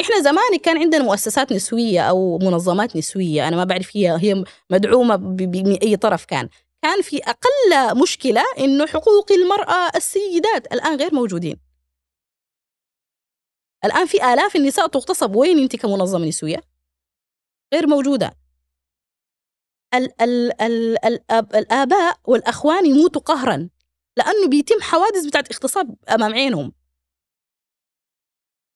إحنا 0.00 0.20
زمان 0.20 0.58
كان 0.62 0.78
عندنا 0.78 1.02
مؤسسات 1.02 1.52
نسوية 1.52 2.00
أو 2.00 2.38
منظمات 2.38 2.96
نسوية 2.96 3.48
أنا 3.48 3.56
ما 3.56 3.64
بعرف 3.64 3.96
هي 3.96 4.18
هي 4.20 4.44
مدعومة 4.70 5.16
من 5.40 5.72
أي 5.82 5.96
طرف 5.96 6.24
كان. 6.24 6.48
كان 6.82 7.02
في 7.02 7.18
أقل 7.18 8.00
مشكلة 8.02 8.42
إنه 8.58 8.86
حقوق 8.86 9.32
المرأة 9.32 9.90
السيدات 9.96 10.72
الآن 10.72 10.96
غير 10.98 11.14
موجودين. 11.14 11.56
الآن 13.84 14.06
في 14.06 14.32
آلاف 14.32 14.56
النساء 14.56 14.86
تغتصب. 14.86 15.36
وين 15.36 15.58
أنت 15.58 15.76
كمنظمة 15.76 16.26
نسوية؟ 16.26 16.60
غير 17.74 17.86
موجودة. 17.86 18.36
ال 19.94 20.22
ال 20.22 20.62
ال 20.62 21.04
الأب 21.04 21.54
الآباء 21.56 22.16
والأخوان 22.24 22.86
يموتوا 22.86 23.22
قهرا 23.22 23.68
لأنه 24.16 24.48
بيتم 24.48 24.80
حوادث 24.80 25.26
بتاعت 25.26 25.50
اغتصاب 25.52 25.94
أمام 26.10 26.34
عينهم. 26.34 26.72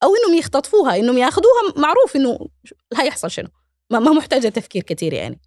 أو 0.03 0.15
إنهم 0.17 0.39
يختطفوها 0.39 0.97
إنهم 0.97 1.19
ياخذوها 1.19 1.73
معروف 1.77 2.17
إنه 2.17 2.49
هيحصل 2.97 3.31
شنو. 3.31 3.49
ما, 3.91 3.99
ما 3.99 4.13
محتاجة 4.13 4.49
تفكير 4.49 4.83
كثير 4.83 5.13
يعني. 5.13 5.41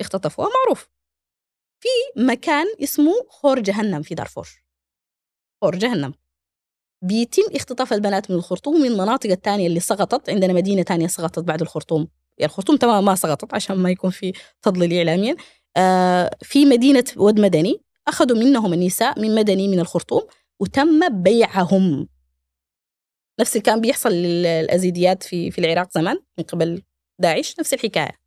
اختطفوها 0.00 0.48
معروف. 0.48 0.88
في 1.80 1.88
مكان 2.16 2.66
اسمه 2.82 3.12
خور 3.28 3.60
جهنم 3.60 4.02
في 4.02 4.14
دارفور. 4.14 4.48
خور 5.62 5.76
جهنم. 5.76 6.14
بيتم 7.02 7.42
اختطاف 7.54 7.92
البنات 7.92 8.30
من 8.30 8.36
الخرطوم 8.36 8.80
من 8.80 8.86
المناطق 8.86 9.30
الثانية 9.30 9.66
اللي 9.66 9.80
سقطت. 9.80 10.30
عندنا 10.30 10.52
مدينة 10.52 10.82
ثانية 10.82 11.06
سقطت 11.06 11.38
بعد 11.38 11.60
الخرطوم. 11.60 12.08
يعني 12.38 12.50
الخرطوم 12.52 12.76
تماما 12.76 13.00
ما 13.00 13.14
سقطت 13.14 13.54
عشان 13.54 13.76
ما 13.76 13.90
يكون 13.90 14.10
في 14.10 14.32
تضليل 14.62 14.92
إعلاميا. 14.98 15.36
آه 15.76 16.30
في 16.42 16.64
مدينة 16.64 17.04
ود 17.16 17.40
مدني. 17.40 17.82
أخذوا 18.08 18.38
منهم 18.38 18.72
النساء 18.72 19.20
من 19.20 19.34
مدني 19.34 19.68
من 19.68 19.80
الخرطوم 19.80 20.22
وتم 20.60 21.22
بيعهم. 21.22 22.08
نفس 23.40 23.52
اللي 23.56 23.62
كان 23.62 23.80
بيحصل 23.80 24.12
للأزيديات 24.12 25.22
في 25.22 25.50
في 25.50 25.58
العراق 25.58 25.88
زمان 25.94 26.18
من 26.38 26.44
قبل 26.44 26.82
داعش 27.20 27.54
نفس 27.60 27.74
الحكاية. 27.74 28.18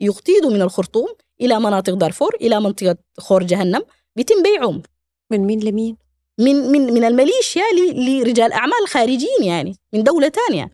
يقتيدوا 0.00 0.50
من 0.50 0.62
الخرطوم 0.62 1.08
إلى 1.40 1.60
مناطق 1.60 1.94
دارفور 1.94 2.34
إلى 2.34 2.60
منطقة 2.60 2.96
خور 3.18 3.42
جهنم 3.42 3.82
بيتم 4.16 4.42
بيعهم. 4.42 4.82
من 5.30 5.40
مين 5.40 5.60
لمين؟ 5.60 5.96
من 6.40 6.56
من 6.56 6.80
من 6.80 7.04
الميليشيا 7.04 7.62
لرجال 7.92 8.52
أعمال 8.52 8.88
خارجيين 8.88 9.44
يعني 9.44 9.76
من 9.92 10.02
دولة 10.02 10.28
تانية. 10.28 10.70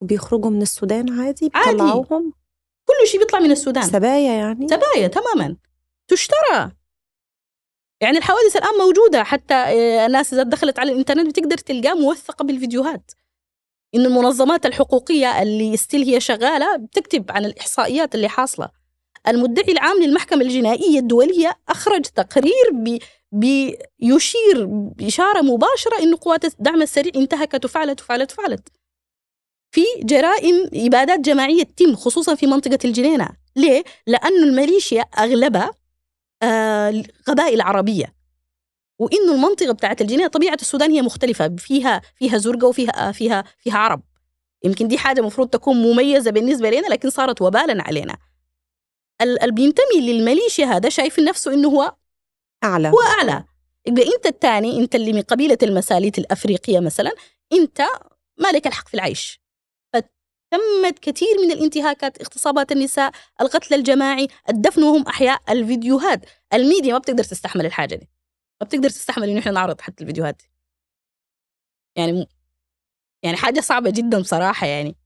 بيخرجوا 0.00 0.50
من 0.50 0.62
السودان 0.62 1.20
عادي. 1.20 1.48
بيطلعوهم؟ 1.48 2.32
كل 2.84 3.08
شيء 3.08 3.20
بيطلع 3.20 3.38
من 3.38 3.50
السودان. 3.50 3.82
سبايا 3.82 4.32
يعني؟ 4.32 4.68
سبايا 4.68 5.08
تماما. 5.08 5.56
تشترى. 6.08 6.72
يعني 8.00 8.18
الحوادث 8.18 8.56
الآن 8.56 8.74
موجودة. 8.78 9.24
حتى 9.24 9.54
آه، 9.54 10.06
الناس 10.06 10.32
إذا 10.34 10.42
دخلت 10.42 10.78
على 10.78 10.92
الإنترنت 10.92 11.26
بتقدر 11.26 11.58
تلقاه 11.58 11.94
موثقة 11.94 12.44
بالفيديوهات. 12.44 13.10
إن 13.94 14.06
المنظمات 14.06 14.66
الحقوقية 14.66 15.42
اللي 15.42 15.76
still 15.76 16.02
هي 16.02 16.20
شغالة 16.20 16.76
بتكتب 16.76 17.24
عن 17.30 17.44
الإحصائيات 17.44 18.14
اللي 18.14 18.28
حاصلة. 18.28 18.68
المدعي 19.28 19.72
العام 19.72 20.02
للمحكمة 20.02 20.42
الجنائية 20.42 20.98
الدولية 20.98 21.58
أخرج 21.68 22.02
تقرير 22.02 22.70
بي 22.72 23.78
بيشير 23.98 24.64
بإشارة 24.66 25.40
مباشرة 25.40 25.98
إنه 25.98 26.18
قوات 26.20 26.44
الدعم 26.44 26.82
السريع 26.82 27.12
انتهكت 27.16 27.64
وفعلت 27.64 28.00
وفعلت 28.00 28.32
وفعلت. 28.32 28.68
في 29.70 29.84
جرائم 30.02 30.70
إبادات 30.74 31.20
جماعية 31.20 31.62
تتم 31.62 31.96
خصوصا 31.96 32.34
في 32.34 32.46
منطقة 32.46 32.78
الجنينة. 32.84 33.28
ليه؟ 33.56 33.84
لأنه 34.06 34.44
الميليشيا 34.44 35.02
أغلبها 35.18 35.70
قبائل 37.26 37.60
عربية 37.60 38.16
وإنه 38.98 39.34
المنطقة 39.34 39.72
بتاعت 39.72 40.00
الجنينة 40.00 40.28
طبيعة 40.28 40.54
السودان 40.60 40.90
هي 40.90 41.02
مختلفة. 41.02 41.56
فيها 41.58 42.02
فيها 42.16 42.38
زرقاء 42.38 42.70
وفيها 42.70 43.12
فيها 43.12 43.44
فيها 43.58 43.78
عرب. 43.78 44.02
يمكن 44.64 44.88
دي 44.88 44.98
حاجة 44.98 45.20
مفروض 45.20 45.48
تكون 45.48 45.76
مميزة 45.76 46.30
بالنسبة 46.30 46.70
لنا 46.70 46.86
لكن 46.86 47.10
صارت 47.10 47.42
وبالا 47.42 47.82
علينا. 47.82 48.16
اللي 49.22 49.52
بينتمي 49.52 50.00
للميليشيا 50.00 50.66
هذا 50.66 50.88
شايف 50.88 51.18
نفسه 51.18 51.54
إنه 51.54 51.68
هو 51.68 51.94
أعلى. 52.64 52.88
هو 52.88 53.00
أعلى. 53.18 53.44
يبقى 53.86 54.02
أنت 54.16 54.26
الثاني 54.26 54.80
أنت 54.80 54.94
اللي 54.94 55.12
من 55.12 55.22
قبيلة 55.22 55.58
المساليت 55.62 56.18
الأفريقية 56.18 56.80
مثلا 56.80 57.12
أنت 57.52 57.82
مالك 58.38 58.66
الحق 58.66 58.88
في 58.88 58.94
العيش. 58.94 59.40
تمت 60.50 60.98
كثير 60.98 61.28
من 61.44 61.52
الانتهاكات 61.52 62.20
اغتصابات 62.20 62.72
النساء 62.72 63.12
القتل 63.40 63.74
الجماعي 63.74 64.28
الدفن 64.48 64.82
وهم 64.82 65.02
أحياء 65.02 65.42
الفيديوهات. 65.48 66.24
الميديا 66.54 66.92
ما 66.92 66.98
بتقدر 66.98 67.24
تستحمل 67.24 67.66
الحاجة 67.66 67.94
دي. 67.94 68.08
ما 68.60 68.66
بتقدر 68.66 68.88
تستحمل 68.90 69.28
إنه 69.28 69.38
إحنا 69.38 69.52
نعرض 69.52 69.80
حتى 69.80 70.02
الفيديوهات 70.04 70.36
دي. 70.36 70.50
يعني 71.96 72.28
يعني 73.22 73.36
حاجة 73.36 73.60
صعبة 73.60 73.90
جدا 73.90 74.20
بصراحة 74.20 74.66
يعني. 74.66 74.96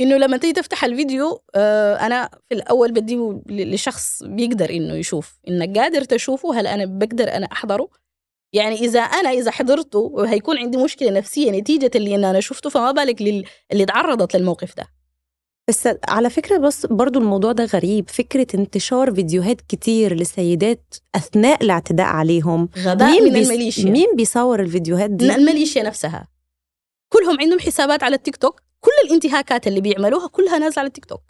إنه 0.00 0.16
لما 0.16 0.36
تيجي 0.36 0.52
تفتح 0.52 0.84
الفيديو 0.84 1.42
آه 1.54 1.94
أنا 1.94 2.30
في 2.48 2.54
الأول 2.54 2.92
بديه 2.92 3.42
لشخص 3.46 4.22
بيقدر 4.22 4.70
إنه 4.70 4.94
يشوف. 4.94 5.38
إنك 5.48 5.78
قادر 5.78 6.04
تشوفه 6.04 6.60
هل 6.60 6.66
أنا 6.66 6.84
بقدر 6.84 7.28
أنا 7.36 7.46
أحضره؟ 7.52 8.01
يعني 8.52 8.74
إذا 8.74 9.00
أنا 9.00 9.30
إذا 9.30 9.50
حضرته 9.50 10.24
هيكون 10.28 10.58
عندي 10.58 10.78
مشكلة 10.78 11.10
نفسية 11.10 11.50
نتيجة 11.50 11.90
اللي 11.94 12.14
أنا 12.14 12.40
شفته 12.40 12.70
فما 12.70 12.92
بالك 12.92 13.20
اللي 13.72 13.84
تعرضت 13.86 14.36
للموقف 14.36 14.76
ده. 14.76 14.86
بس 15.68 15.88
على 16.08 16.30
فكرة 16.30 16.58
بس 16.58 16.86
برضو 16.86 17.18
الموضوع 17.18 17.52
ده 17.52 17.64
غريب. 17.64 18.10
فكرة 18.10 18.46
انتشار 18.54 19.14
فيديوهات 19.14 19.60
كتير 19.60 20.14
لسيدات 20.14 20.94
أثناء 21.14 21.64
الاعتداء 21.64 22.06
عليهم. 22.06 22.68
غباء 22.78 23.10
مين 23.10 23.22
من 23.22 23.36
الميليشيا. 23.36 23.90
مين 23.90 24.16
بيصور 24.16 24.60
الفيديوهات 24.60 25.10
دي؟ 25.10 25.34
الميليشيا 25.34 25.82
نفسها. 25.82 26.28
كلهم 27.08 27.40
عندهم 27.40 27.58
حسابات 27.58 28.02
على 28.02 28.16
التيك 28.16 28.36
توك. 28.36 28.62
كل 28.80 28.90
الانتهاكات 29.04 29.66
اللي 29.66 29.80
بيعملوها 29.80 30.28
كلها 30.28 30.58
نازلة 30.58 30.78
على 30.78 30.86
التيك 30.86 31.04
توك. 31.04 31.22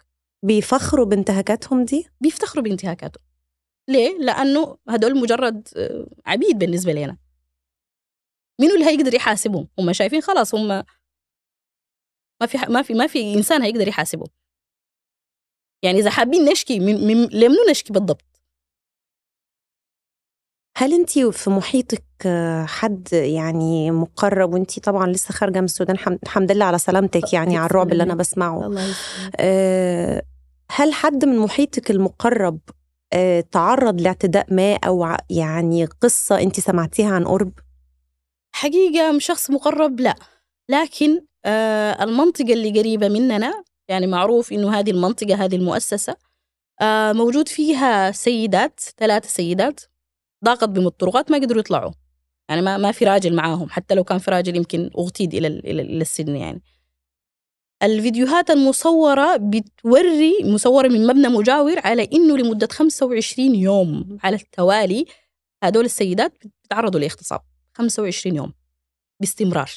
بيفخروا 0.43 1.05
بانتهاكاتهم 1.05 1.85
دي؟ 1.85 2.07
بيفتخروا 2.21 2.63
بانتهاكاتهم. 2.63 3.23
ليه؟ 3.87 4.17
لأنه 4.19 4.77
هدول 4.89 5.19
مجرد 5.21 5.67
آه، 5.77 6.07
عبيد 6.25 6.59
بالنسبة 6.59 6.93
لنا 6.93 7.17
مين 8.61 8.71
اللي 8.71 8.85
هيقدر 8.85 9.13
يحاسبهم؟ 9.13 9.67
هم 9.79 9.93
شايفين 9.93 10.21
خلاص 10.21 10.55
هم 10.55 10.67
ما 12.41 12.47
في 12.47 12.57
ما 12.69 12.81
في 12.81 12.93
ما 12.93 13.07
في 13.07 13.33
إنسان 13.33 13.61
هيقدر 13.61 13.87
يحاسبه 13.87 14.25
يعني 15.83 15.99
إذا 15.99 16.09
حابين 16.09 16.45
نشكي 16.45 16.79
من, 16.79 17.07
من 17.07 17.27
لمنو 17.27 17.57
نشكي 17.69 17.93
بالضبط؟ 17.93 18.25
هل 20.77 20.93
أنت 20.93 21.19
في 21.19 21.49
محيطك 21.49 22.03
حد 22.65 23.13
يعني 23.13 23.91
مقرب؟ 23.91 24.53
وأنت 24.53 24.79
طبعا 24.79 25.07
لسه 25.07 25.33
خارجة 25.33 25.59
من 25.59 25.65
السودان 25.65 26.17
الحمد 26.23 26.51
لله 26.51 26.65
على 26.65 26.77
سلامتك 26.77 27.33
يعني 27.33 27.57
على 27.57 27.65
الرعب 27.65 27.91
اللي 27.91 28.03
أنا 28.03 28.15
بسمعه. 28.15 28.65
الله 28.65 28.95
أه 29.39 30.23
هل 30.71 30.93
حد 30.93 31.25
من 31.25 31.37
محيطك 31.37 31.91
المقرب 31.91 32.59
تعرض 33.51 34.01
لاعتداء 34.01 34.53
ما 34.53 34.77
أو 34.85 35.07
يعني 35.29 35.85
قصة 35.85 36.39
انت 36.41 36.59
سمعتيها 36.59 37.11
عن 37.11 37.23
قرب؟ 37.25 37.51
حقيقة 38.55 39.11
من 39.11 39.19
شخص 39.19 39.51
مقرب؟ 39.51 39.99
لا. 39.99 40.15
لكن 40.69 41.25
آه 41.45 42.03
المنطقة 42.03 42.53
اللي 42.53 42.79
قريبة 42.79 43.07
مننا 43.09 43.63
يعني 43.87 44.07
معروف 44.07 44.53
إنه 44.53 44.79
هذه 44.79 44.91
المنطقة 44.91 45.45
هذه 45.45 45.55
المؤسسة 45.55 46.15
آه 46.81 47.13
موجود 47.13 47.47
فيها 47.47 48.11
سيدات 48.11 48.79
ثلاثة 48.97 49.29
سيدات 49.29 49.81
ضاقت 50.45 50.69
بهم 50.69 50.87
الطرقات 50.87 51.31
ما 51.31 51.37
قدروا 51.37 51.59
يطلعوا. 51.59 51.91
يعني 52.49 52.61
ما 52.61 52.77
ما 52.77 52.91
في 52.91 53.05
راجل 53.05 53.35
معاهم 53.35 53.69
حتى 53.69 53.95
لو 53.95 54.03
كان 54.03 54.17
في 54.17 54.31
راجل 54.31 54.55
يمكن 54.55 54.89
أغتيد 54.97 55.33
إلى 55.33 55.47
إلى 55.47 55.81
السجن 55.81 56.35
يعني. 56.35 56.61
الفيديوهات 57.83 58.49
المصورة 58.49 59.35
بتوري 59.37 60.37
مصورة 60.43 60.87
من 60.87 61.07
مبنى 61.07 61.27
مجاور 61.27 61.79
على 61.79 62.09
إنه 62.13 62.37
لمدة 62.37 62.67
25 62.71 63.55
يوم 63.55 64.17
على 64.23 64.35
التوالي. 64.35 65.05
هدول 65.63 65.85
السيدات 65.85 66.33
بيتعرضوا 66.63 66.99
لاغتصاب 66.99 67.41
25 67.73 68.35
يوم 68.35 68.53
باستمرار. 69.19 69.71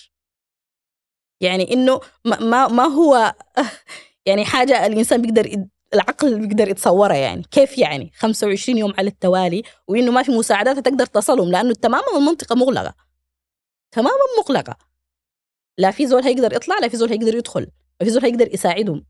يعني 1.40 1.72
إنه 1.72 2.00
ما 2.25 2.68
ما 2.68 2.84
هو 2.84 3.34
يعني 4.26 4.44
حاجة 4.44 4.86
الإنسان 4.86 5.22
بيقدر 5.22 5.66
العقل 5.94 6.38
بيقدر 6.46 6.68
يتصورها 6.68 7.16
يعني. 7.16 7.42
كيف 7.50 7.78
يعني؟ 7.78 8.10
25 8.14 8.78
يوم 8.78 8.92
على 8.98 9.08
التوالي 9.08 9.62
وإنه 9.88 10.12
ما 10.12 10.22
في 10.22 10.32
مساعدات 10.32 10.78
تقدر 10.78 11.06
تصلهم 11.06 11.50
لأنه 11.50 11.75
تماما 11.75 12.16
المنطقة 12.16 12.54
مغلقة. 12.54 12.94
تماما 13.90 14.25
مغلقة. 14.38 14.76
لا 15.78 15.90
في 15.90 16.06
زول 16.06 16.22
هيقدر 16.22 16.52
يطلع 16.52 16.78
لا 16.78 16.88
في 16.88 16.96
زول 16.96 17.10
هيقدر 17.10 17.34
يدخل. 17.36 17.66
لا 18.00 18.06
في 18.06 18.10
زول 18.12 18.24
هيقدر 18.24 18.54
يساعدهم. 18.54 19.06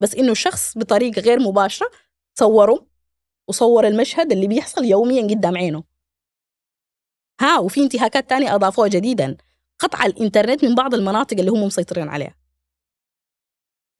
بس 0.00 0.14
إنه 0.14 0.34
شخص 0.34 0.78
بطريقة 0.78 1.22
غير 1.22 1.40
مباشرة 1.40 1.90
صوره 2.34 2.86
وصور 3.48 3.86
المشهد 3.86 4.32
اللي 4.32 4.46
بيحصل 4.46 4.84
يوميا 4.84 5.22
قدام 5.22 5.56
عينه. 5.56 5.84
ها 7.40 7.58
وفي 7.58 7.80
انتهاكات 7.80 8.30
تانية 8.30 8.54
أضافوها 8.54 8.88
جديدا. 8.88 9.36
قطع 9.78 10.06
الإنترنت 10.06 10.64
من 10.64 10.74
بعض 10.74 10.94
المناطق 10.94 11.38
اللي 11.38 11.50
هم 11.50 11.62
مسيطرين 11.62 12.08
عليها. 12.08 12.41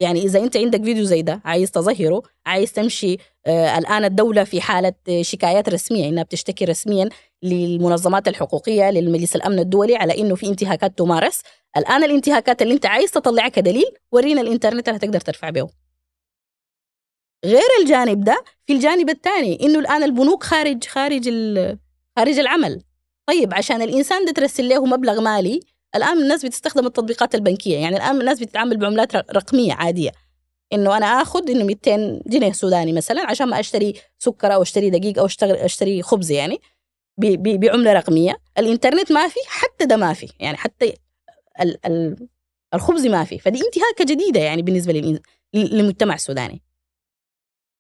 يعني 0.03 0.23
إذا 0.25 0.39
أنت 0.41 0.57
عندك 0.57 0.85
فيديو 0.85 1.05
زي 1.05 1.23
ده 1.23 1.41
عايز 1.45 1.71
تظهره 1.71 2.23
عايز 2.47 2.73
تمشي 2.73 3.17
آه 3.47 3.79
الآن 3.79 4.05
الدولة 4.05 4.45
في 4.45 4.61
حالة 4.61 4.93
شكايات 5.21 5.69
رسمية 5.69 6.09
إنها 6.09 6.23
بتشتكي 6.23 6.65
رسميا 6.65 7.09
للمنظمات 7.43 8.29
الحقوقية 8.29 8.91
للمجلس 8.91 9.37
الأمن 9.37 9.59
الدولي 9.59 9.97
على 9.97 10.19
إنه 10.19 10.35
في 10.35 10.47
انتهاكات 10.47 10.99
تمارس. 10.99 11.43
الآن 11.77 12.05
الانتهاكات 12.05 12.63
اللي 12.63 12.75
أنت 12.75 12.87
عايز 12.87 13.11
تطلعها 13.11 13.49
كدليل 13.49 13.85
ورينا 14.13 14.41
الإنترنت 14.41 14.89
اللي 14.89 14.99
هتقدر 14.99 15.21
ترفع 15.21 15.51
به. 15.51 15.69
غير 17.45 17.69
الجانب 17.83 18.25
ده 18.25 18.45
في 18.67 18.73
الجانب 18.73 19.11
الثاني 19.11 19.59
إنه 19.63 19.79
الآن 19.79 20.03
البنوك 20.03 20.43
خارج 20.45 20.85
خارج 20.85 21.31
خارج 22.17 22.39
العمل. 22.39 22.83
طيب 23.27 23.55
عشان 23.55 23.83
الإنسان 23.83 24.25
ده 24.25 24.33
ترسل 24.33 24.69
له 24.69 24.85
مبلغ 24.87 25.21
مالي 25.21 25.61
الآن 25.97 26.23
الناس 26.23 26.47
بتستخدم 26.47 26.87
التطبيقات 26.87 27.35
البنكية 27.35 27.79
يعني 27.79 27.97
الآن 27.97 28.21
الناس 28.21 28.41
بتتعامل 28.41 28.77
بعملات 28.77 29.17
رقمية 29.17 29.73
عادية. 29.73 30.11
إنه 30.73 30.97
أنا 30.97 31.07
آخذ 31.07 31.51
إنه 31.51 31.65
200 31.65 32.23
جنيه 32.27 32.53
سوداني 32.53 32.93
مثلا 32.93 33.31
عشان 33.31 33.49
ما 33.49 33.61
أشتري 33.61 33.95
سكر 34.19 34.55
أو 34.55 34.63
أشتري 34.63 34.91
دقيق 34.91 35.19
أو 35.19 35.29
أشتري 35.43 36.03
خبز 36.03 36.31
يعني 36.31 36.61
بعملة 37.19 37.93
رقمية. 37.93 38.37
الإنترنت 38.59 39.13
ما 39.13 39.29
في 39.29 39.39
حتى 39.47 39.85
ده 39.85 39.97
ما 39.97 40.13
في 40.13 40.33
يعني 40.41 40.57
حتى 40.57 40.95
ال 41.61 41.87
ال 41.87 42.29
الخبز 42.75 43.07
ما 43.07 43.25
في. 43.25 43.39
فدي 43.39 43.61
انتهاكة 43.67 44.15
جديدة 44.15 44.41
يعني 44.41 44.63
بالنسبة 44.63 45.21
للمجتمع 45.55 46.15
السوداني. 46.15 46.63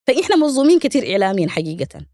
فإحنا 0.06 0.36
مظلومين 0.36 0.78
كثير 0.78 1.12
اعلاميا 1.12 1.48
حقيقه. 1.48 2.06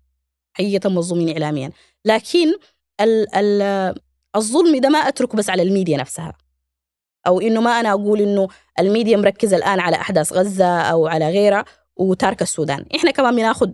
حقيقه 0.52 0.90
مظلومين 0.90 1.28
اعلاميا. 1.28 1.70
لكن 2.04 2.54
ال 3.00 3.34
ال 3.34 3.94
الظلم 4.38 4.80
ده 4.80 4.88
ما 4.88 4.98
أتركه 4.98 5.38
بس 5.38 5.50
على 5.50 5.62
الميديا 5.62 5.96
نفسها. 5.98 6.38
أو 7.26 7.40
إنه 7.40 7.60
ما 7.60 7.80
أنا 7.80 7.90
أقول 7.90 8.20
إنه 8.20 8.48
الميديا 8.78 9.16
مركزة 9.16 9.56
الآن 9.56 9.80
على 9.80 9.96
أحداث 9.96 10.32
غزة 10.32 10.80
أو 10.80 11.06
على 11.06 11.28
غيرها 11.30 11.64
وتارك 11.96 12.42
السودان. 12.42 12.86
إحنا 12.96 13.10
كمان 13.10 13.36
بناخذ 13.36 13.70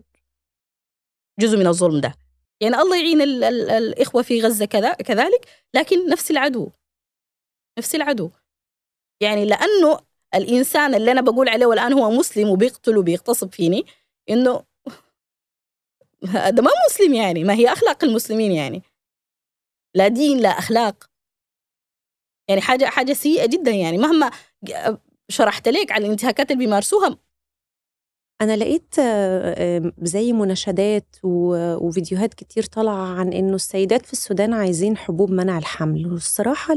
جزء 1.41 1.59
من 1.59 1.67
الظلم 1.67 2.01
ده. 2.01 2.15
يعني 2.61 2.77
الله 2.77 2.97
يعين 2.97 3.23
ال 3.23 3.45
ال 3.45 3.71
الإخوة 3.71 4.23
في 4.23 4.43
غزة 4.43 4.65
كذا 4.65 4.93
كذلك 4.93 5.49
لكن 5.75 6.09
نفس 6.09 6.31
العدو. 6.31 6.71
نفس 7.79 7.95
العدو. 7.95 8.31
يعني 9.21 9.45
لأنه 9.45 9.99
الإنسان 10.35 10.95
اللي 10.95 11.13
أنا 11.13 11.21
بقول 11.21 11.49
عليه 11.49 11.67
والآن 11.67 11.93
هو 11.93 12.11
مسلم 12.11 12.49
وبيقتل 12.49 12.99
وبيغتصب 12.99 13.53
فيني 13.53 13.87
إنه 14.31 14.65
ده 16.57 16.63
ما 16.63 16.71
مسلم 16.91 17.15
يعني 17.15 17.45
ما 17.45 17.55
هي 17.55 17.73
أخلاق 17.73 18.05
المسلمين 18.05 18.53
يعني. 18.53 18.83
لا 19.95 20.09
دين 20.09 20.39
لا 20.39 20.49
أخلاق. 20.49 21.05
يعني 22.49 22.61
حاجة 22.61 22.85
حاجة 22.85 23.13
سيئة 23.13 23.47
جدا 23.47 23.71
يعني. 23.71 23.99
مهما 23.99 24.31
شرحت 25.29 25.69
لك 25.69 25.93
على 25.93 26.07
الانتهاكات 26.07 26.51
اللي 26.51 26.65
بيمارسوها. 26.65 27.19
أنا 28.41 28.57
لقيت 28.57 28.95
زي 30.03 30.33
مناشدات 30.33 31.17
وفيديوهات 31.23 32.35
كتير 32.35 32.63
طالعة 32.65 33.19
عن 33.19 33.33
إنه 33.33 33.55
السيدات 33.55 34.07
في 34.07 34.13
السودان 34.13 34.53
عايزين 34.55 34.97
حبوب 34.97 35.31
منع 35.31 35.59
الحمل. 35.59 36.13
والصراحة 36.13 36.75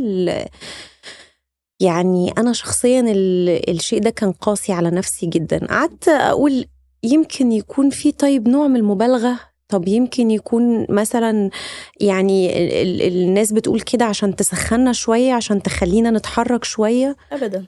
يعني 1.82 2.32
أنا 2.38 2.54
شخصيا 2.54 3.04
الشيء 3.70 4.00
ده 4.00 4.10
كان 4.10 4.32
قاسي 4.32 4.74
على 4.74 4.90
نفسي 4.92 5.26
جدا. 5.26 5.68
قعدت 5.68 6.08
أقول 6.08 6.66
يمكن 7.04 7.52
يكون 7.52 7.90
في 7.90 8.12
طيب 8.12 8.48
نوع 8.48 8.68
من 8.68 8.76
المبالغة 8.76 9.40
طب 9.70 9.88
يمكن 9.88 10.32
يكون 10.32 10.86
مثلا 10.90 11.50
يعني 12.02 12.50
الناس 13.08 13.52
بتقول 13.54 13.82
كده 13.82 14.06
عشان 14.06 14.36
تسخنا 14.36 14.94
شوية 14.94 15.34
عشان 15.34 15.64
تخلينا 15.64 16.12
نتحرك 16.12 16.64
شوية؟ 16.64 17.16
أبدا. 17.32 17.66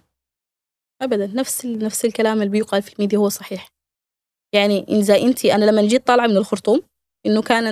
أبدا. 1.01 1.27
نفس 1.27 1.65
نفس 1.65 2.05
الكلام 2.05 2.37
اللي 2.37 2.49
بيقال 2.49 2.81
في 2.81 2.93
الميديا 2.93 3.17
هو 3.17 3.29
صحيح. 3.29 3.67
يعني 4.53 4.85
إذا 4.89 5.17
أنت 5.17 5.45
أنا 5.45 5.65
لما 5.65 5.81
جيت 5.87 6.07
طالعة 6.07 6.27
من 6.27 6.37
الخرطوم 6.37 6.81
إنه 7.25 7.41
كان 7.41 7.67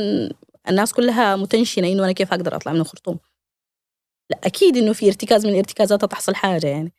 الناس 0.69 0.93
كلها 0.93 1.35
متنشنة 1.35 1.87
إنه 1.87 2.03
أنا 2.03 2.11
كيف 2.11 2.33
أقدر 2.33 2.55
أطلع 2.55 2.71
من 2.73 2.81
الخرطوم. 2.81 3.19
لا 4.31 4.39
أكيد 4.43 4.77
إنه 4.77 4.93
في 4.93 5.07
ارتكاز 5.07 5.45
من 5.45 5.51
الارتكازات 5.51 6.05
تحصل 6.05 6.35
حاجة 6.35 6.67
يعني. 6.67 6.93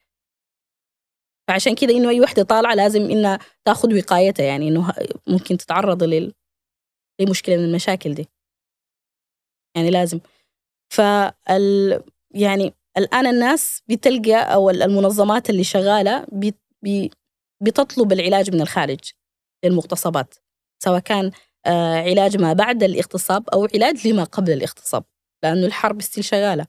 فعشان 1.48 1.74
كده 1.74 1.92
إنه 1.94 2.10
أي 2.10 2.20
وحدة 2.20 2.42
طالعة 2.42 2.74
لازم 2.74 3.02
إنها 3.10 3.38
تاخذ 3.64 3.98
وقايتها 3.98 4.44
يعني 4.46 4.68
إنه 4.68 4.92
ممكن 5.26 5.56
تتعرض 5.56 6.02
لل 6.02 6.34
لمشكلة 7.20 7.56
من 7.56 7.64
المشاكل 7.64 8.14
دي. 8.14 8.28
يعني 9.76 9.90
لازم. 9.90 10.20
فال 10.92 12.02
يعني 12.34 12.74
الآن 12.98 13.26
الناس 13.26 13.82
بتلقى 13.88 14.54
أو 14.54 14.70
المنظمات 14.70 15.50
اللي 15.50 15.64
بي 16.82 17.10
بتطلب 17.62 18.12
العلاج 18.12 18.54
من 18.54 18.60
الخارج 18.60 19.00
للمغتصبات 19.64 20.34
سواء 20.84 21.00
كان 21.00 21.30
آه 21.66 21.96
علاج 22.02 22.36
ما 22.36 22.52
بعد 22.52 22.82
الاغتصاب 22.82 23.48
أو 23.48 23.68
علاج 23.74 24.08
لما 24.08 24.24
قبل 24.24 24.52
الاغتصاب 24.52 25.04
لأنه 25.42 25.66
الحرب 25.66 26.02
ستيل 26.02 26.24
شغالة. 26.24 26.66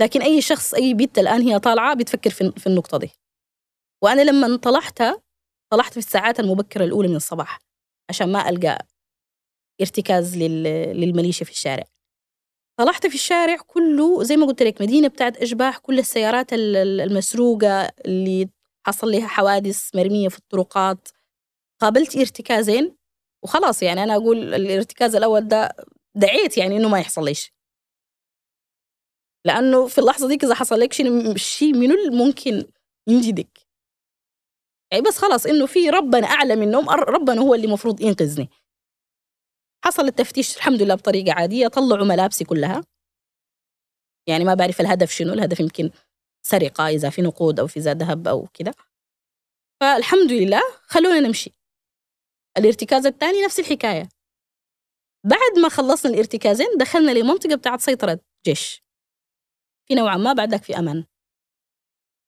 لكن 0.00 0.22
أي 0.22 0.40
شخص 0.42 0.74
أي 0.74 0.94
بنت 0.94 1.18
الآن 1.18 1.42
هي 1.42 1.58
طالعة 1.58 1.94
بتفكر 1.94 2.30
في, 2.30 2.52
في 2.56 2.66
النقطة 2.66 2.98
دي. 2.98 3.10
وأنا 4.04 4.22
لما 4.22 4.56
طلعت 4.56 4.98
طلعت 5.72 5.92
في 5.92 5.96
الساعات 5.96 6.40
المبكرة 6.40 6.84
الأولى 6.84 7.08
من 7.08 7.16
الصباح 7.16 7.58
عشان 8.10 8.32
ما 8.32 8.48
ألقى 8.48 8.86
ارتكاز 9.80 10.36
للمليشة 10.36 11.44
في 11.44 11.50
الشارع. 11.50 11.84
طلعت 12.78 13.06
في 13.06 13.14
الشارع 13.14 13.56
كله 13.56 14.22
زي 14.22 14.36
ما 14.36 14.46
قلت 14.46 14.62
لك 14.62 14.82
مدينة 14.82 15.08
بتاعت 15.08 15.36
أشباح 15.36 15.78
كل 15.78 15.98
السيارات 15.98 16.46
المسروقة 16.52 17.82
اللي 18.04 18.48
حصل 18.86 19.06
لها 19.10 19.26
حوادث 19.28 19.96
مرمية 19.96 20.28
في 20.28 20.38
الطرقات. 20.38 21.08
قابلت 21.80 22.16
ارتكازين 22.16 22.96
وخلاص 23.44 23.82
يعني 23.82 24.02
أنا 24.02 24.16
أقول 24.16 24.54
الارتكاز 24.54 25.16
الأول 25.16 25.48
ده 25.48 25.76
دعيت 26.14 26.58
يعني 26.58 26.76
إنه 26.76 26.88
ما 26.88 26.98
يحصل 27.00 27.24
ليش 27.24 27.52
لأنه 29.44 29.86
في 29.86 29.98
اللحظة 29.98 30.28
ديك 30.28 30.44
إذا 30.44 30.54
حصل 30.54 30.80
لك 30.80 30.92
شيء 31.36 31.72
منو 31.72 31.94
ممكن 32.24 32.64
ينجدك؟ 33.08 33.58
يعني 34.92 35.02
بس 35.04 35.18
خلاص 35.18 35.46
إنه 35.46 35.66
في 35.66 35.90
ربنا 35.90 36.26
أعلى 36.26 36.56
منهم 36.56 36.90
ربنا 36.90 37.40
هو 37.40 37.54
اللي 37.54 37.66
المفروض 37.66 38.00
ينقذني. 38.00 38.48
حصل 39.88 40.06
التفتيش 40.06 40.56
الحمد 40.56 40.82
لله 40.82 40.94
بطريقة 40.94 41.32
عادية 41.32 41.68
طلعوا 41.68 42.06
ملابسي 42.06 42.44
كلها. 42.44 42.84
يعني 44.26 44.44
ما 44.44 44.54
بعرف 44.54 44.80
الهدف 44.80 45.10
شنو 45.10 45.32
الهدف 45.32 45.60
يمكن 45.60 45.90
سرقة 46.46 46.88
إذا 46.88 47.10
في 47.10 47.22
نقود 47.22 47.60
أو 47.60 47.66
في 47.66 47.80
ذهب 47.80 48.28
أو 48.28 48.46
كده 48.54 48.74
فالحمد 49.80 50.32
لله 50.32 50.62
خلونا 50.82 51.20
نمشي. 51.20 51.54
الارتكاز 52.58 53.06
الثاني 53.06 53.42
نفس 53.44 53.60
الحكاية. 53.60 54.08
بعد 55.24 55.58
ما 55.62 55.68
خلصنا 55.68 56.12
الارتكازين 56.12 56.66
دخلنا 56.76 57.10
لمنطقة 57.10 57.54
بتاعت 57.56 57.80
سيطرة 57.80 58.20
جيش. 58.46 58.82
في 59.88 59.94
نوعا 59.94 60.16
ما 60.16 60.32
بعدك 60.32 60.62
في 60.62 60.78
أمان. 60.78 61.04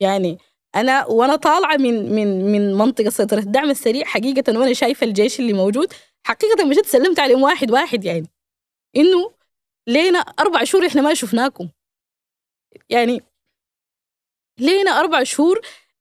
يعني 0.02 0.38
أنا 0.74 1.06
وأنا 1.06 1.36
طالعة 1.36 1.76
من 1.76 2.12
من 2.14 2.52
من 2.52 2.74
منطقة 2.74 3.10
سيطرة 3.10 3.38
الدعم 3.38 3.70
السريع 3.70 4.04
حقيقة 4.04 4.58
وأنا 4.58 4.72
شايفة 4.72 5.06
الجيش 5.06 5.40
اللي 5.40 5.52
موجود 5.52 5.92
حقيقة 6.26 6.64
مشيت 6.64 6.86
سلمت 6.86 7.18
عليهم 7.18 7.42
واحد 7.42 7.70
واحد 7.70 8.04
يعني 8.04 8.28
إنه 8.96 9.34
لينا 9.88 10.18
أربع 10.18 10.64
شهور 10.64 10.86
إحنا 10.86 11.02
ما 11.02 11.14
شفناكم. 11.14 11.68
يعني 12.90 13.20
لينا 14.58 14.90
أربع 14.90 15.22
شهور 15.22 15.60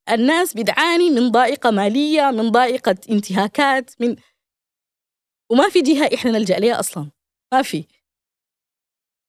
الناس 0.10 0.53
بتعاني 0.53 1.10
من 1.10 1.32
ضائقة 1.32 1.71
مالية 1.71 2.32
من 2.32 2.51
ضائقة 2.51 2.95
انتهاكات 3.10 4.01
من 4.01 4.15
وما 5.51 5.69
في 5.69 5.82
جهة 5.82 6.10
إحنا 6.15 6.32
نلجأ 6.32 6.60
لها 6.60 6.79
أصلا. 6.79 7.12
ما 7.53 7.62
في. 7.62 7.88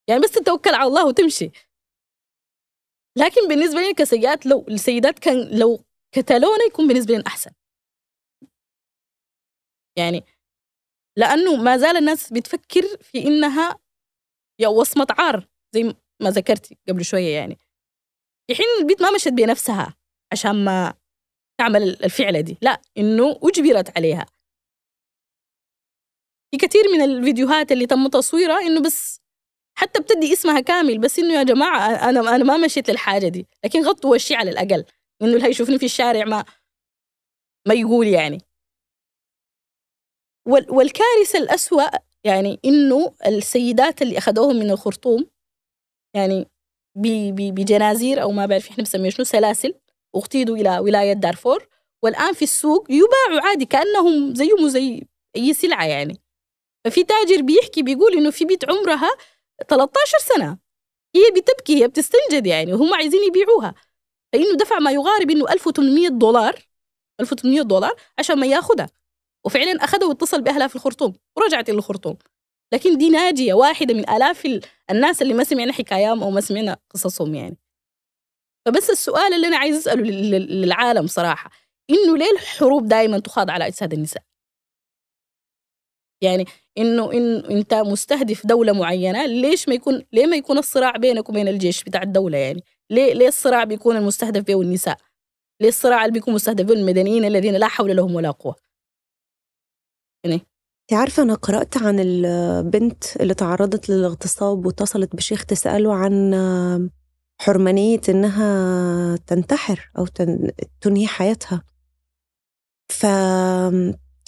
يعني 0.09 0.21
بس 0.23 0.31
تتوكل 0.31 0.75
على 0.75 0.87
الله 0.89 1.07
وتمشي. 1.07 1.51
لكن 3.17 3.49
بالنسبة 3.49 3.81
لي 3.81 3.95
كسيدات 3.95 4.47
لو 4.47 4.65
السيدات 4.69 5.19
كان 5.19 5.59
لو 5.59 5.85
كتالونا 6.13 6.65
يكون 6.69 6.89
بالنسبة 6.89 7.15
لي 7.15 7.25
أحسن. 7.27 7.51
يعني 9.99 10.25
لأنه 11.17 11.57
ما 11.57 11.77
زال 11.77 11.97
الناس 11.97 12.33
بتفكر 12.33 12.83
في 13.03 13.19
إنها 13.19 13.79
يا 14.61 14.69
وصمة 14.69 15.07
عار 15.11 15.49
زي 15.75 15.83
ما 16.23 16.31
ذكرتي 16.31 16.79
قبل 16.89 17.05
شوية 17.05 17.35
يعني. 17.37 17.59
في 18.49 18.55
حين 18.57 18.67
البيت 18.81 19.03
ما 19.03 19.11
مشت 19.11 19.29
بنفسها 19.29 19.97
عشان 20.33 20.65
ما 20.65 20.95
تعمل 21.61 21.83
الفعلة 22.05 22.41
دي 22.41 22.59
لا 22.63 22.83
إنه 22.99 23.41
أجبرت 23.43 23.97
عليها. 23.97 24.27
في 26.51 26.59
كثير 26.59 26.83
من 26.93 27.03
الفيديوهات 27.03 27.73
اللي 27.73 27.87
تم 27.87 28.07
تصويرها 28.09 28.61
إنه 28.61 28.83
بس 28.83 29.21
حتى 29.79 30.01
بتدي 30.01 30.33
اسمها 30.33 30.61
كامل 30.61 30.99
بس 30.99 31.19
إنه 31.19 31.35
يا 31.35 31.43
جماعة 31.43 31.89
أنا 32.09 32.21
أنا 32.21 32.45
ما 32.45 32.57
مشيت 32.57 32.91
للحاجة 32.91 33.29
دي 33.29 33.47
لكن 33.65 33.83
غطوا 33.83 34.15
وشي 34.15 34.35
على 34.35 34.51
الأقل 34.51 34.85
إنه 35.23 35.33
اللي 35.37 35.47
هيشوفني 35.47 35.79
في 35.79 35.85
الشارع 35.87 36.25
ما 36.25 36.45
ما 37.69 37.75
يقول 37.75 38.07
يعني. 38.07 38.39
والكارثة 40.47 41.39
الأسوأ 41.39 41.89
يعني 42.25 42.61
إنه 42.65 43.15
السيدات 43.27 44.03
اللي 44.03 44.19
أخذوهم 44.19 44.57
من 44.57 44.71
الخرطوم 44.71 45.27
يعني 46.15 46.49
بجنازير 46.95 48.23
أو 48.23 48.33
ما 48.33 48.47
بعرف 48.47 48.65
إحنا 48.65 48.77
بنسميه 48.77 49.11
شنو 49.11 49.25
سلاسل 49.25 49.75
اغتيلوا 50.17 50.57
إلى 50.57 50.79
ولاية 50.79 51.13
دارفور 51.13 51.69
والآن 52.03 52.33
في 52.33 52.43
السوق 52.43 52.87
يباعوا 52.91 53.49
عادي 53.49 53.65
كأنهم 53.65 54.35
زيهم 54.35 54.69
زي 54.69 55.07
أي 55.37 55.55
سلعة 55.55 55.85
يعني. 55.87 56.21
ففي 56.85 57.05
تاجر 57.05 57.43
بيحكي 57.43 57.83
بيقول 57.83 58.13
إنه 58.13 58.31
في 58.31 58.45
بيت 58.45 58.71
عمرها 58.71 59.11
13 59.69 60.19
سنة. 60.19 60.59
هي 61.17 61.31
بتبكي 61.31 61.83
هي 61.83 61.89
بتستنجد 61.89 62.47
يعني 62.47 62.73
وهم 62.73 62.95
عايزين 62.95 63.21
يبيعوها. 63.25 63.75
فإنه 64.33 64.57
دفع 64.57 64.79
ما 64.79 64.91
يقارب 64.93 65.31
إنه 65.31 65.53
1800 65.53 66.09
دولار 66.09 66.69
1800 67.21 67.63
دولار 67.63 67.95
عشان 68.19 68.39
ما 68.39 68.47
ياخذها 68.47 68.91
وفعلا 69.47 69.85
اخذها 69.85 70.09
واتصل 70.09 70.43
بأهلها 70.43 70.67
في 70.67 70.77
الخرطوم 70.77 71.15
ورجعت 71.37 71.69
إلى 71.69 71.79
الخرطوم. 71.79 72.17
لكن 72.75 72.99
دي 72.99 73.11
ناجية 73.11 73.55
واحدة 73.55 73.95
من 73.95 74.11
آلاف 74.11 74.61
الناس 74.91 75.23
اللي 75.23 75.35
ما 75.35 75.45
سمعنا 75.45 75.73
حكاياهم 75.73 76.23
أو 76.23 76.31
ما 76.31 76.41
سمعنا 76.41 76.77
قصصهم 76.91 77.35
يعني. 77.35 77.59
فبس 78.67 78.91
السؤال 78.91 79.35
اللي 79.35 79.47
أنا 79.47 79.57
عايز 79.57 79.77
أسأله 79.77 80.03
للعالم 80.39 81.07
صراحة 81.07 81.51
إنه 81.91 82.17
ليه 82.17 82.31
الحروب 82.33 82.89
دائما 82.89 83.19
تخاض 83.19 83.51
على 83.51 83.67
أجساد 83.67 83.93
النساء؟ 83.93 84.23
يعني 86.23 86.45
إنه 86.79 87.13
ان 87.13 87.37
أنت 87.37 87.75
مستهدف 87.75 88.47
دولة 88.47 88.73
معينة 88.73 89.27
ليش 89.27 89.69
ما 89.69 89.75
يكون 89.75 90.03
ليه 90.13 90.27
ما 90.27 90.37
يكون 90.37 90.59
الصراع 90.59 90.91
بينك 90.97 91.29
وبين 91.29 91.49
الجيش 91.49 91.85
بتاع 91.85 92.03
الدولة 92.03 92.39
يعني؟ 92.39 92.65
ليه 92.91 93.13
ليه 93.15 93.29
الصراع 93.29 93.65
بيكون 93.65 93.97
المستهدف 93.97 94.43
به 94.43 94.61
النساء؟ 94.63 94.97
ليه 95.61 95.69
الصراع 95.69 96.05
اللي 96.05 96.13
بيكون 96.13 96.35
مستهدف 96.35 96.65
به 96.65 96.75
المدنيين 96.75 97.25
الذين 97.25 97.57
لا 97.57 97.69
حول 97.69 97.97
لهم 97.97 98.15
ولا 98.15 98.31
قوة؟ 98.31 98.70
يعني. 100.25 100.41
عارفة 100.93 101.23
أنا 101.23 101.35
قرأت 101.35 101.77
عن 101.77 102.01
البنت 102.01 103.05
اللي 103.21 103.35
تعرضت 103.35 103.89
للاغتصاب 103.89 104.67
واتصلت 104.67 105.17
بشيخ 105.17 105.45
تسأله 105.45 105.95
عن 105.95 106.91
حرمانية 107.41 108.01
إنها 108.09 109.17
تنتحر 109.17 109.91
أو 109.99 110.07
تنهي 110.81 111.07
حياتها. 111.07 111.63
ف 112.89 113.07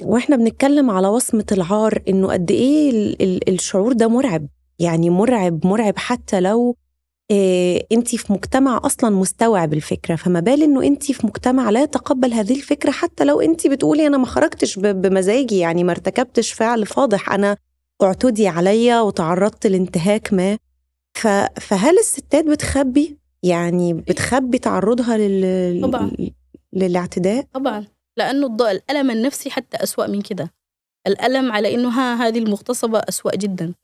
وإحنا 0.03 0.37
بنتكلم 0.37 0.91
على 0.91 1.09
وصمة 1.09 1.47
العار 1.53 2.03
إنه 2.09 2.33
قد 2.33 2.51
إيه 2.51 3.17
الشعور 3.49 3.93
ده 3.93 4.09
مرعب. 4.09 4.49
يعني 4.79 5.11
مرعب 5.11 5.67
مرعب 5.67 5.99
حتى 5.99 6.41
لو 6.41 6.77
انت 7.93 8.17
في 8.17 8.33
مجتمع 8.33 8.81
أصلا 8.85 9.11
مستوعب 9.11 9.73
الفكرة 9.73 10.17
فما 10.17 10.41
بال 10.41 10.63
إنه 10.63 10.83
انت 10.83 11.13
في 11.13 11.27
مجتمع 11.27 11.71
لا 11.71 11.83
يتقبل 11.83 12.33
هذه 12.33 12.57
الفكرة 12.57 12.91
حتى 12.91 13.25
لو 13.25 13.41
انت 13.41 13.67
بتقولي 13.67 14.07
أنا 14.07 14.19
ما 14.19 14.27
خرجتش 14.27 14.79
بمزاجي 14.79 15.59
يعني 15.59 15.85
ما 15.85 15.93
ارتكبتش 15.93 16.53
فعل 16.53 16.87
فاضح 16.87 17.31
أنا 17.31 17.57
اعتدي 18.03 18.49
عليا 18.49 19.01
وتعرضت 19.01 19.67
لانتهاك 19.67 20.33
ما. 20.33 20.59
فهل 21.61 21.99
الستات 21.99 22.45
بتخبي؟ 22.45 23.19
يعني 23.43 23.95
بتخبي 23.95 24.59
تعرضها 24.59 25.17
لل... 25.17 25.83
طبعا. 25.83 26.11
للاعتداء؟ 26.73 27.47
طبعا. 27.55 27.87
لأنه 28.17 28.47
الألم 28.71 29.11
النفسي 29.11 29.51
حتى 29.51 29.77
أسوأ 29.77 30.07
من 30.07 30.23
كده. 30.23 30.53
الألم 31.07 31.53
على 31.53 31.75
إنه 31.75 31.89
ها 31.89 32.27
هذه 32.29 32.39
المغتصبة 32.39 32.99
أسوأ 32.99 33.37
جدا. 33.37 33.75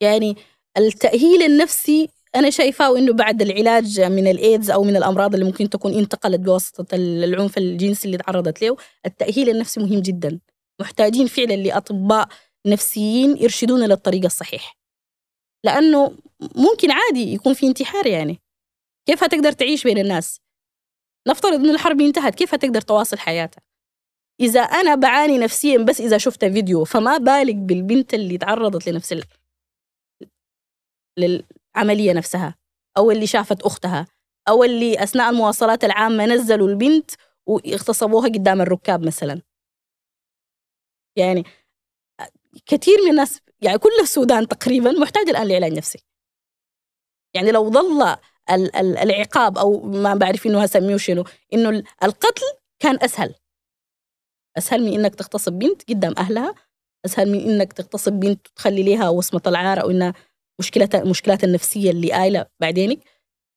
يعني 0.00 0.36
التأهيل 0.78 1.42
النفسي 1.42 2.08
أنا 2.36 2.50
شايفاه 2.50 2.98
إنه 2.98 3.12
بعد 3.12 3.42
العلاج 3.42 4.00
من 4.00 4.26
الإيدز 4.26 4.70
أو 4.70 4.84
من 4.84 4.96
الأمراض 4.96 5.34
اللي 5.34 5.46
ممكن 5.46 5.70
تكون 5.70 5.94
انتقلت 5.94 6.40
بواسطة 6.40 6.94
العنف 6.94 7.58
الجنسي 7.58 8.06
اللي 8.06 8.18
تعرضت 8.18 8.62
له 8.62 8.76
التأهيل 9.06 9.48
النفسي 9.48 9.80
مهم 9.80 10.00
جدا. 10.00 10.40
محتاجين 10.80 11.26
فعلا 11.26 11.54
لأطباء 11.54 12.28
نفسيين 12.66 13.36
يرشدونا 13.36 13.84
للطريق 13.84 14.24
الصحيح. 14.24 14.76
لأنه 15.64 16.16
ممكن 16.40 16.90
عادي 16.90 17.32
يكون 17.32 17.54
في 17.54 17.66
انتحار 17.66 18.06
يعني. 18.06 18.40
كيف 19.06 19.24
هتقدر 19.24 19.52
تعيش 19.52 19.84
بين 19.84 19.98
الناس؟ 19.98 20.40
نفترض 21.28 21.54
إن 21.54 21.70
الحرب 21.70 22.00
انتهت 22.00 22.34
كيف 22.34 22.54
هتقدر 22.54 22.80
تواصل 22.80 23.18
حياتها 23.18 23.62
إذا 24.40 24.60
أنا 24.60 24.94
بعاني 24.94 25.38
نفسيا 25.38 25.78
بس 25.78 26.00
إذا 26.00 26.18
شفت 26.18 26.44
فيديو 26.44 26.84
فما 26.84 27.18
بالك 27.18 27.54
بالبنت 27.54 28.14
اللي 28.14 28.38
تعرضت 28.38 28.88
لنفس 28.88 29.12
ال... 31.18 31.44
للعمليه 31.76 32.12
نفسها 32.12 32.54
أو 32.96 33.10
اللي 33.10 33.26
شافت 33.26 33.62
أختها 33.62 34.06
أو 34.48 34.64
اللي 34.64 35.02
أثناء 35.02 35.30
المواصلات 35.30 35.84
العامة 35.84 36.26
نزلوا 36.26 36.68
البنت 36.68 37.10
واغتصبوها 37.46 38.28
قدام 38.28 38.60
الركاب 38.60 39.06
مثلا. 39.06 39.42
يعني 41.16 41.44
كثير 42.66 42.96
من 43.04 43.10
الناس 43.10 43.40
يعني 43.60 43.78
كل 43.78 43.90
السودان 44.00 44.48
تقريبا 44.48 44.90
محتاج 44.90 45.28
الآن 45.28 45.48
لعلاج 45.48 45.72
نفسي. 45.72 45.98
يعني 47.34 47.52
لو 47.52 47.70
ظل 47.70 48.16
العقاب 49.02 49.58
أو 49.58 49.82
ما 49.82 50.14
بعرف 50.14 50.46
إنه 50.46 50.62
هسميه 50.62 50.96
شنو 50.96 51.24
إنه 51.52 51.82
القتل 52.02 52.42
كان 52.78 52.98
أسهل. 53.02 53.34
أسهل 54.58 54.82
من 54.84 54.92
إنك 54.92 55.14
تغتصب 55.14 55.52
بنت 55.52 55.90
قدام 55.90 56.14
أهلها 56.18 56.54
أسهل 57.04 57.32
من 57.32 57.40
إنك 57.40 57.72
تغتصب 57.72 58.12
بنت 58.12 58.48
وتخلي 58.48 58.82
ليها 58.82 59.08
وصمة 59.08 59.42
العار 59.46 59.82
أو 59.82 59.90
إنها 59.90 60.14
مشكلة 60.58 60.88
المشكلات 60.94 61.44
النفسية 61.44 61.90
اللي 61.90 62.12
قايلة 62.12 62.46
بعدينك 62.60 62.98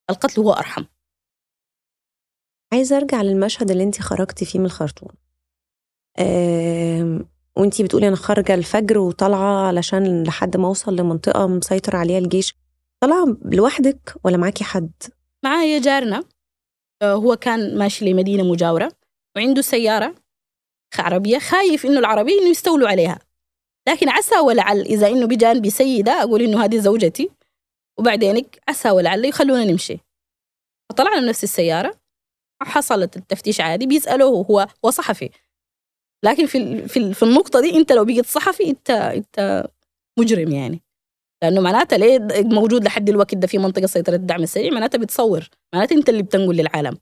القتل 0.09 0.41
هو 0.41 0.53
أرحم. 0.53 0.83
عايزة 2.73 2.97
أرجع 2.97 3.21
للمشهد 3.21 3.71
اللي 3.71 3.83
انت 3.83 4.01
خرجتي 4.01 4.45
فيه 4.45 4.59
من 4.59 4.65
الخرطوم. 4.65 5.09
أه 6.17 7.25
وانتي 7.57 7.83
بتقولي 7.83 8.07
أنا 8.07 8.15
خارجة 8.15 8.53
الفجر 8.53 8.97
وطالعة 8.97 9.67
علشان 9.67 10.23
لحد 10.23 10.57
ما 10.57 10.67
أوصل 10.67 10.95
لمنطقة 10.95 11.47
مسيطر 11.47 11.95
عليها 11.95 12.17
الجيش. 12.17 12.55
طالعة 13.01 13.37
لوحدك 13.45 14.15
ولا 14.23 14.37
معاكي 14.37 14.63
حد؟ 14.63 14.91
معايا 15.43 15.79
جارنا. 15.79 16.23
آه، 17.01 17.13
هو 17.13 17.35
كان 17.35 17.77
ماشي 17.77 18.05
لمدينة 18.05 18.43
مجاورة 18.43 18.91
وعنده 19.35 19.61
سيارة 19.61 20.15
عربية 20.99 21.39
خايف 21.39 21.85
إنه 21.85 21.99
العربية 21.99 22.39
إنه 22.39 22.49
يستولوا 22.49 22.89
عليها. 22.89 23.19
لكن 23.89 24.09
عسى 24.09 24.39
ولعل. 24.39 24.81
إذا 24.81 25.07
إنه 25.07 25.25
بجانبي 25.25 25.69
سيده 25.69 26.11
أقول 26.11 26.41
إنه 26.41 26.63
هذه 26.63 26.79
زوجتي 26.79 27.29
وبعدين 27.99 28.45
عسى 28.67 28.89
ولعل 28.91 29.25
يخلونا 29.25 29.63
نمشي. 29.63 29.97
فطلعنا 30.89 31.19
نفس 31.19 31.43
السيارة 31.43 31.99
حصلت 32.61 33.17
التفتيش 33.17 33.61
عادي 33.61 33.85
بيسألوه 33.85 34.45
هو 34.45 34.67
هو 34.85 34.89
صحفي. 34.91 35.29
لكن 36.23 36.45
في 36.45 36.87
في 36.87 37.13
في 37.13 37.23
النقطة 37.23 37.61
دي 37.61 37.75
أنت 37.77 37.91
لو 37.91 38.05
بقيت 38.05 38.25
صحفي 38.25 38.69
أنت 38.69 38.89
أنت 38.89 39.67
مجرم 40.19 40.51
يعني. 40.51 40.81
لأنه 41.43 41.61
معناتها 41.61 41.97
ليه 41.97 42.19
موجود 42.43 42.83
لحد 42.83 43.09
الوقت 43.09 43.35
ده 43.35 43.47
في 43.47 43.57
منطقة 43.57 43.85
سيطرة 43.85 44.15
الدعم 44.15 44.43
السريع؟ 44.43 44.73
معناتها 44.73 44.97
بتصور. 44.99 45.49
معناتها 45.73 45.95
أنت 45.95 46.09
اللي 46.09 46.23
بتنقل 46.23 46.55
للعالم. 46.55 46.97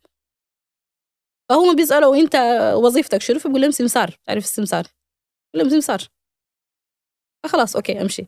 فهم 1.49 1.75
بيسألوا 1.75 2.15
أنت 2.15 2.35
وظيفتك 2.75 3.21
شنو؟ 3.21 3.39
فبقول 3.39 3.61
لهم 3.61 3.71
سمسار. 3.71 4.17
تعرف 4.25 4.43
السمسار؟ 4.43 4.83
بقول 5.53 5.67
لهم 5.67 5.69
سمسار. 5.69 6.07
فخلاص 7.47 7.75
أوكي 7.75 8.01
أمشي. 8.01 8.27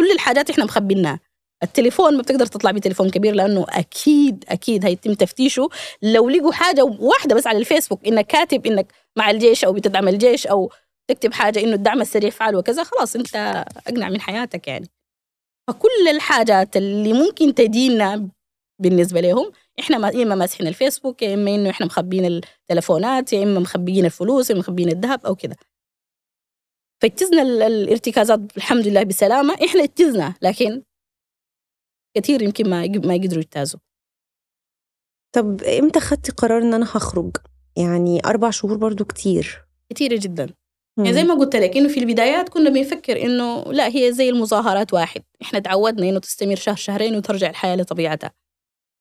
كل 0.00 0.10
الحاجات 0.10 0.50
إحنا 0.50 0.64
مخبينها. 0.64 1.20
التليفون 1.62 2.16
ما 2.16 2.22
بتقدر 2.22 2.46
تطلع 2.46 2.70
بتليفون 2.70 3.10
كبير 3.10 3.34
لأنه 3.34 3.66
أكيد 3.68 4.44
أكيد 4.48 4.84
هيتم 4.86 5.14
تفتيشه. 5.14 5.68
لو 6.02 6.28
لقوا 6.28 6.52
حاجة 6.52 6.84
واحدة 6.84 7.34
بس 7.34 7.46
على 7.46 7.58
الفيسبوك 7.58 8.06
إنك 8.06 8.26
كاتب 8.26 8.66
إنك 8.66 8.92
مع 9.16 9.30
الجيش 9.30 9.64
أو 9.64 9.72
بتدعم 9.72 10.08
الجيش 10.08 10.46
أو 10.46 10.72
تكتب 11.10 11.32
حاجة 11.32 11.60
إنه 11.60 11.74
الدعم 11.74 12.00
السريع 12.00 12.30
فعل 12.30 12.56
وكذا 12.56 12.84
خلاص 12.84 13.16
أنت 13.16 13.64
أقنع 13.86 14.08
من 14.08 14.20
حياتك 14.20 14.68
يعني. 14.68 14.88
فكل 15.68 16.08
الحاجات 16.10 16.76
اللي 16.76 17.12
ممكن 17.12 17.54
تدينا 17.54 18.28
بالنسبة 18.82 19.20
لهم 19.20 19.52
إحنا 19.80 19.98
ما 19.98 20.08
إما 20.08 20.34
ماسحين 20.34 20.66
الفيسبوك 20.66 21.22
يا 21.22 21.34
إما 21.34 21.54
إنه 21.54 21.70
إحنا 21.70 21.86
مخبيين 21.86 22.24
التلفونات 22.24 23.32
يا 23.32 23.42
إما 23.42 23.60
مخبيين 23.60 24.04
الفلوس 24.04 24.50
يا 24.50 24.54
إما 24.54 24.60
مخبيين 24.60 24.88
الذهب 24.88 25.26
أو 25.26 25.34
كذا. 25.34 25.56
فاجتزنا 27.02 27.42
الارتكازات 27.42 28.40
الحمد 28.56 28.86
لله 28.88 29.02
بسلامة 29.02 29.54
إحنا 29.54 29.82
اجتزنا 29.82 30.34
لكن 30.42 30.82
كثير 32.16 32.42
يمكن 32.42 32.70
ما 32.70 32.86
ما 32.88 33.14
يقدروا 33.14 33.42
يجتازوا. 33.42 33.80
طب 35.34 35.62
إمتى 35.62 36.00
خدتي 36.00 36.32
قرار 36.32 36.62
إن 36.62 36.74
أنا 36.74 36.84
هخرج؟ 36.84 37.36
يعني 37.76 38.20
أربع 38.26 38.50
شهور 38.50 38.76
برضو 38.76 39.04
كتير. 39.04 39.64
كتيرة 39.90 40.18
جدا. 40.22 40.54
يعني 40.98 41.12
زي 41.12 41.24
ما 41.24 41.34
قلت 41.34 41.56
لك 41.56 41.76
إنه 41.76 41.88
في 41.88 42.00
البدايات 42.00 42.48
كنا 42.48 42.70
بنفكر 42.70 43.22
إنه 43.22 43.62
لا 43.62 43.88
هي 43.88 44.12
زي 44.12 44.28
المظاهرات 44.28 44.94
واحد. 44.94 45.22
إحنا 45.42 45.58
تعودنا 45.58 46.08
إنه 46.08 46.18
تستمر 46.18 46.56
شهر 46.56 46.76
شهرين 46.76 47.16
وترجع 47.16 47.50
الحياة 47.50 47.76
لطبيعتها. 47.76 48.32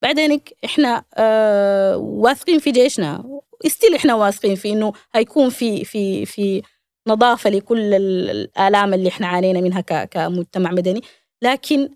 بعدين 0.02 0.42
إحنا 0.66 1.06
آه 1.14 1.98
واثقين 1.98 2.60
في 2.60 2.72
جيشنا. 2.72 3.42
استيل 3.66 3.96
إحنا 3.96 4.16
واثقين 4.16 4.56
في 4.56 4.70
إنه 4.70 4.94
هيكون 5.14 5.50
في 5.50 5.86
في 5.86 6.26
في 6.26 6.62
نظافة 7.08 7.50
لكل 7.50 7.94
الآلام 7.94 8.94
اللي 8.94 9.10
إحنا 9.10 9.28
عانينا 9.28 9.62
منها 9.62 9.82
كمجتمع 9.82 10.72
مدني. 10.72 11.02
لكن 11.42 11.90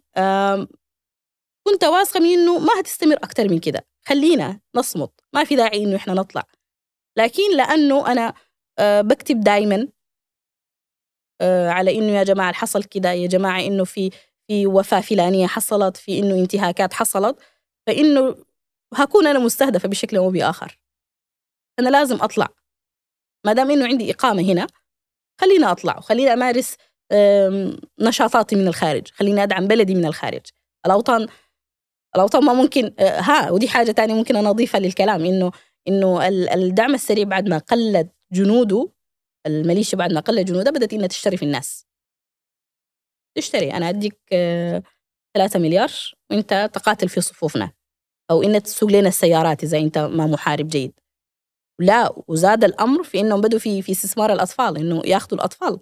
كنت 1.67 1.83
واثقة 1.83 2.19
من 2.19 2.29
إنه 2.29 2.59
ما 2.59 2.79
هتستمر 2.79 3.15
أكثر 3.15 3.49
من 3.49 3.59
كده. 3.59 3.85
خلينا 4.07 4.59
نصمت. 4.75 5.11
ما 5.33 5.43
في 5.43 5.55
داعي 5.55 5.83
إنه 5.83 5.95
إحنا 5.95 6.13
نطلع. 6.13 6.43
لكن 7.17 7.57
لأنه 7.57 8.11
أنا 8.11 8.33
آه، 8.79 9.01
بكتب 9.01 9.39
دائما 9.41 9.87
آه، 11.41 11.69
على 11.69 11.97
إنه 11.97 12.11
يا 12.11 12.23
جماعة 12.23 12.53
حصل 12.53 12.83
كده 12.83 13.11
يا 13.11 13.27
جماعة 13.27 13.59
إنه 13.61 13.83
في 13.83 14.09
في 14.47 14.67
وفاة 14.67 15.01
فلانية 15.01 15.47
حصلت 15.47 15.97
في 15.97 16.19
إنه 16.19 16.35
انتهاكات 16.35 16.93
حصلت 16.93 17.39
فإنه 17.87 18.35
هكون 18.93 19.27
أنا 19.27 19.39
مستهدفة 19.39 19.89
بشكل 19.89 20.17
أو 20.17 20.29
بآخر. 20.31 20.79
أنا 21.79 21.89
لازم 21.89 22.21
أطلع. 22.21 22.47
ما 23.45 23.53
دام 23.53 23.71
إنه 23.71 23.87
عندي 23.87 24.11
إقامة 24.11 24.41
هنا 24.41 24.67
خليني 25.41 25.65
أطلع 25.65 25.97
وخليني 25.97 26.33
أمارس 26.33 26.77
نشاطاتي 27.99 28.55
من 28.55 28.67
الخارج 28.67 29.07
خليني 29.13 29.43
أدعم 29.43 29.67
بلدي 29.67 29.95
من 29.95 30.05
الخارج. 30.05 30.41
الأوطان 30.85 31.27
الأوطان 32.15 32.45
ما 32.45 32.53
ممكن 32.53 32.93
آه، 32.99 33.19
ها 33.19 33.51
ودي 33.51 33.67
حاجة 33.67 33.91
تانية 33.91 34.13
ممكن 34.13 34.35
أنا 34.35 34.49
أضيفها 34.49 34.79
للكلام 34.79 35.25
إنه 35.25 35.51
إنه 35.87 36.27
الدعم 36.27 36.93
السريع 36.93 37.23
بعد 37.23 37.49
ما 37.49 37.57
قلت 37.57 38.11
جنوده 38.33 38.91
الميليشيا 39.47 39.97
بعد 39.97 40.13
ما 40.13 40.19
قلت 40.19 40.47
جنودها 40.47 40.71
بدأت 40.71 40.93
إنها 40.93 41.07
تشتري 41.07 41.37
في 41.37 41.45
الناس. 41.45 41.85
تشتري 43.37 43.73
أنا 43.73 43.89
أديك 43.89 44.19
آه، 44.33 44.83
ثلاثة 45.37 45.59
مليار 45.59 45.91
وإنت 46.31 46.69
تقاتل 46.73 47.09
في 47.09 47.21
صفوفنا 47.21 47.71
أو 48.31 48.43
إنك 48.43 48.61
تسوق 48.61 48.89
لنا 48.91 49.07
السيارات 49.07 49.63
إذا 49.63 49.77
إنت 49.77 49.97
ما 49.97 50.27
محارب 50.27 50.67
جيد. 50.67 50.93
لا 51.81 52.13
وزاد 52.27 52.63
الأمر 52.63 53.03
في 53.03 53.19
إنهم 53.19 53.41
بدوا 53.41 53.59
في 53.59 53.81
في 53.81 53.91
استثمار 53.91 54.33
الأطفال 54.33 54.77
إنه 54.77 55.01
ياخذوا 55.05 55.39
الأطفال. 55.39 55.79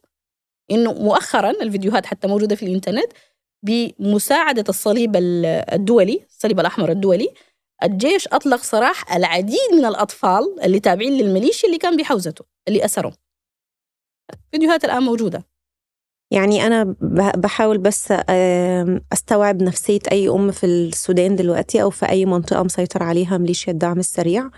إنه 0.72 0.94
مؤخرا 0.94 1.50
الفيديوهات 1.52 2.06
حتى 2.06 2.28
موجودة 2.28 2.56
في 2.56 2.66
الإنترنت 2.66 3.12
بمساعدة 3.66 4.64
الصليب 4.70 5.12
الدولي 5.16 6.26
الصليب 6.30 6.60
الأحمر 6.60 6.92
الدولي 6.92 7.30
الجيش 7.84 8.28
أطلق 8.28 8.64
سراح 8.64 9.14
العديد 9.14 9.74
من 9.74 9.86
الأطفال 9.86 10.44
اللي 10.64 10.80
تابعين 10.80 11.14
للميليشيا 11.14 11.68
اللي 11.70 11.78
كان 11.80 11.98
بحوزته 11.98 12.46
اللي 12.68 12.86
اسرهم 12.86 13.14
فيديوهات 14.52 14.86
الآن 14.86 15.04
موجودة. 15.04 15.49
يعني 16.32 16.68
أنا 16.68 16.96
بحاول 17.38 17.78
بس 17.78 18.14
أستوعب 19.14 19.64
نفسية 19.64 20.00
أي 20.12 20.30
أم 20.30 20.52
في 20.52 20.66
السودان 20.66 21.36
دلوقتي 21.36 21.82
أو 21.82 21.90
في 21.90 22.10
أي 22.10 22.26
منطقة 22.26 22.64
مسيطر 22.64 23.04
عليها 23.04 23.38
ميليشيا 23.38 23.74
الدعم 23.74 24.00
السريع. 24.00 24.50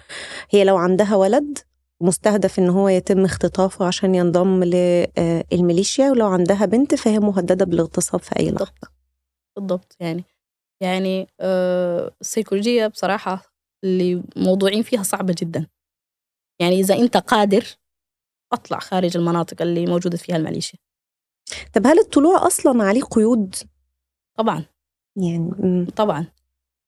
هي 0.49 0.63
لو 0.63 0.77
عندها 0.77 1.15
ولد 1.15 1.57
مستهدف 2.01 2.59
إن 2.59 2.69
هو 2.69 2.89
يتم 2.89 3.25
اختطافه 3.25 3.85
عشان 3.85 4.15
ينضم 4.15 4.63
للميليشيا 4.63 6.11
ولو 6.11 6.27
عندها 6.27 6.65
بنت 6.65 6.95
فهي 6.95 7.19
مهددة 7.19 7.65
بالاغتصاب 7.65 8.19
في 8.19 8.39
أي 8.39 8.51
لحظة. 8.51 8.87
بالضبط. 9.55 9.95
يعني. 9.99 10.23
يعني 10.81 11.27
السيكولوجية 12.21 12.87
بصراحة 12.87 13.53
اللي 13.83 14.23
موضوعين 14.35 14.81
فيها 14.81 15.03
صعبة 15.03 15.35
جدا. 15.37 15.67
يعني 16.61 16.79
إذا 16.79 16.95
أنت 16.95 17.17
قادر 17.17 17.65
أطلع 18.53 18.79
خارج 18.79 19.17
المناطق 19.17 19.61
اللي 19.61 19.85
موجودة 19.85 20.17
فيها 20.17 20.35
الميليشيا. 20.35 20.79
طب 21.73 21.87
هل 21.87 21.99
الطلوع 21.99 22.47
أصلا 22.47 22.83
عليه 22.83 23.01
قيود؟ 23.01 23.55
طبعا. 24.37 24.63
يعني 25.15 25.85
طبعا. 25.95 26.25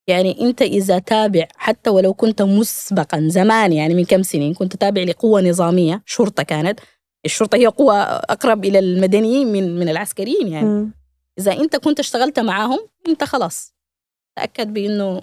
يعني 0.07 0.41
أنت 0.41 0.61
إذا 0.61 0.99
تابع 0.99 1.47
حتى 1.55 1.89
ولو 1.89 2.13
كنت 2.13 2.41
مسبقا 2.41 3.27
زمان 3.27 3.73
يعني 3.73 3.93
من 3.93 4.05
كم 4.05 4.23
سنين 4.23 4.53
كنت 4.53 4.75
تابع 4.75 5.01
لقوة 5.01 5.41
نظامية 5.41 6.03
شرطة 6.05 6.43
كانت 6.43 6.79
الشرطة 7.25 7.55
هي 7.55 7.67
قوة 7.67 7.95
أقرب 8.03 8.65
إلى 8.65 8.79
المدنيين 8.79 9.47
من 9.47 9.79
من 9.79 9.89
العسكريين 9.89 10.47
يعني. 10.47 10.67
م. 10.67 10.93
إذا 11.39 11.51
أنت 11.51 11.75
كنت 11.75 11.99
اشتغلت 11.99 12.39
معاهم 12.39 12.79
أنت 13.07 13.23
خلاص. 13.23 13.73
تأكد 14.35 14.73
بأنه 14.73 15.21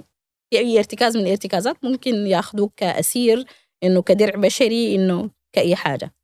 أي 0.53 0.79
ارتكاز 0.79 1.17
من 1.17 1.23
الارتكازات 1.27 1.85
ممكن 1.85 2.15
ياخذوك 2.27 2.73
كأسير 2.77 3.45
إنه 3.83 4.03
كدرع 4.03 4.35
بشري 4.41 4.95
إنه 4.95 5.31
كأي 5.53 5.77
حاجة. 5.77 6.15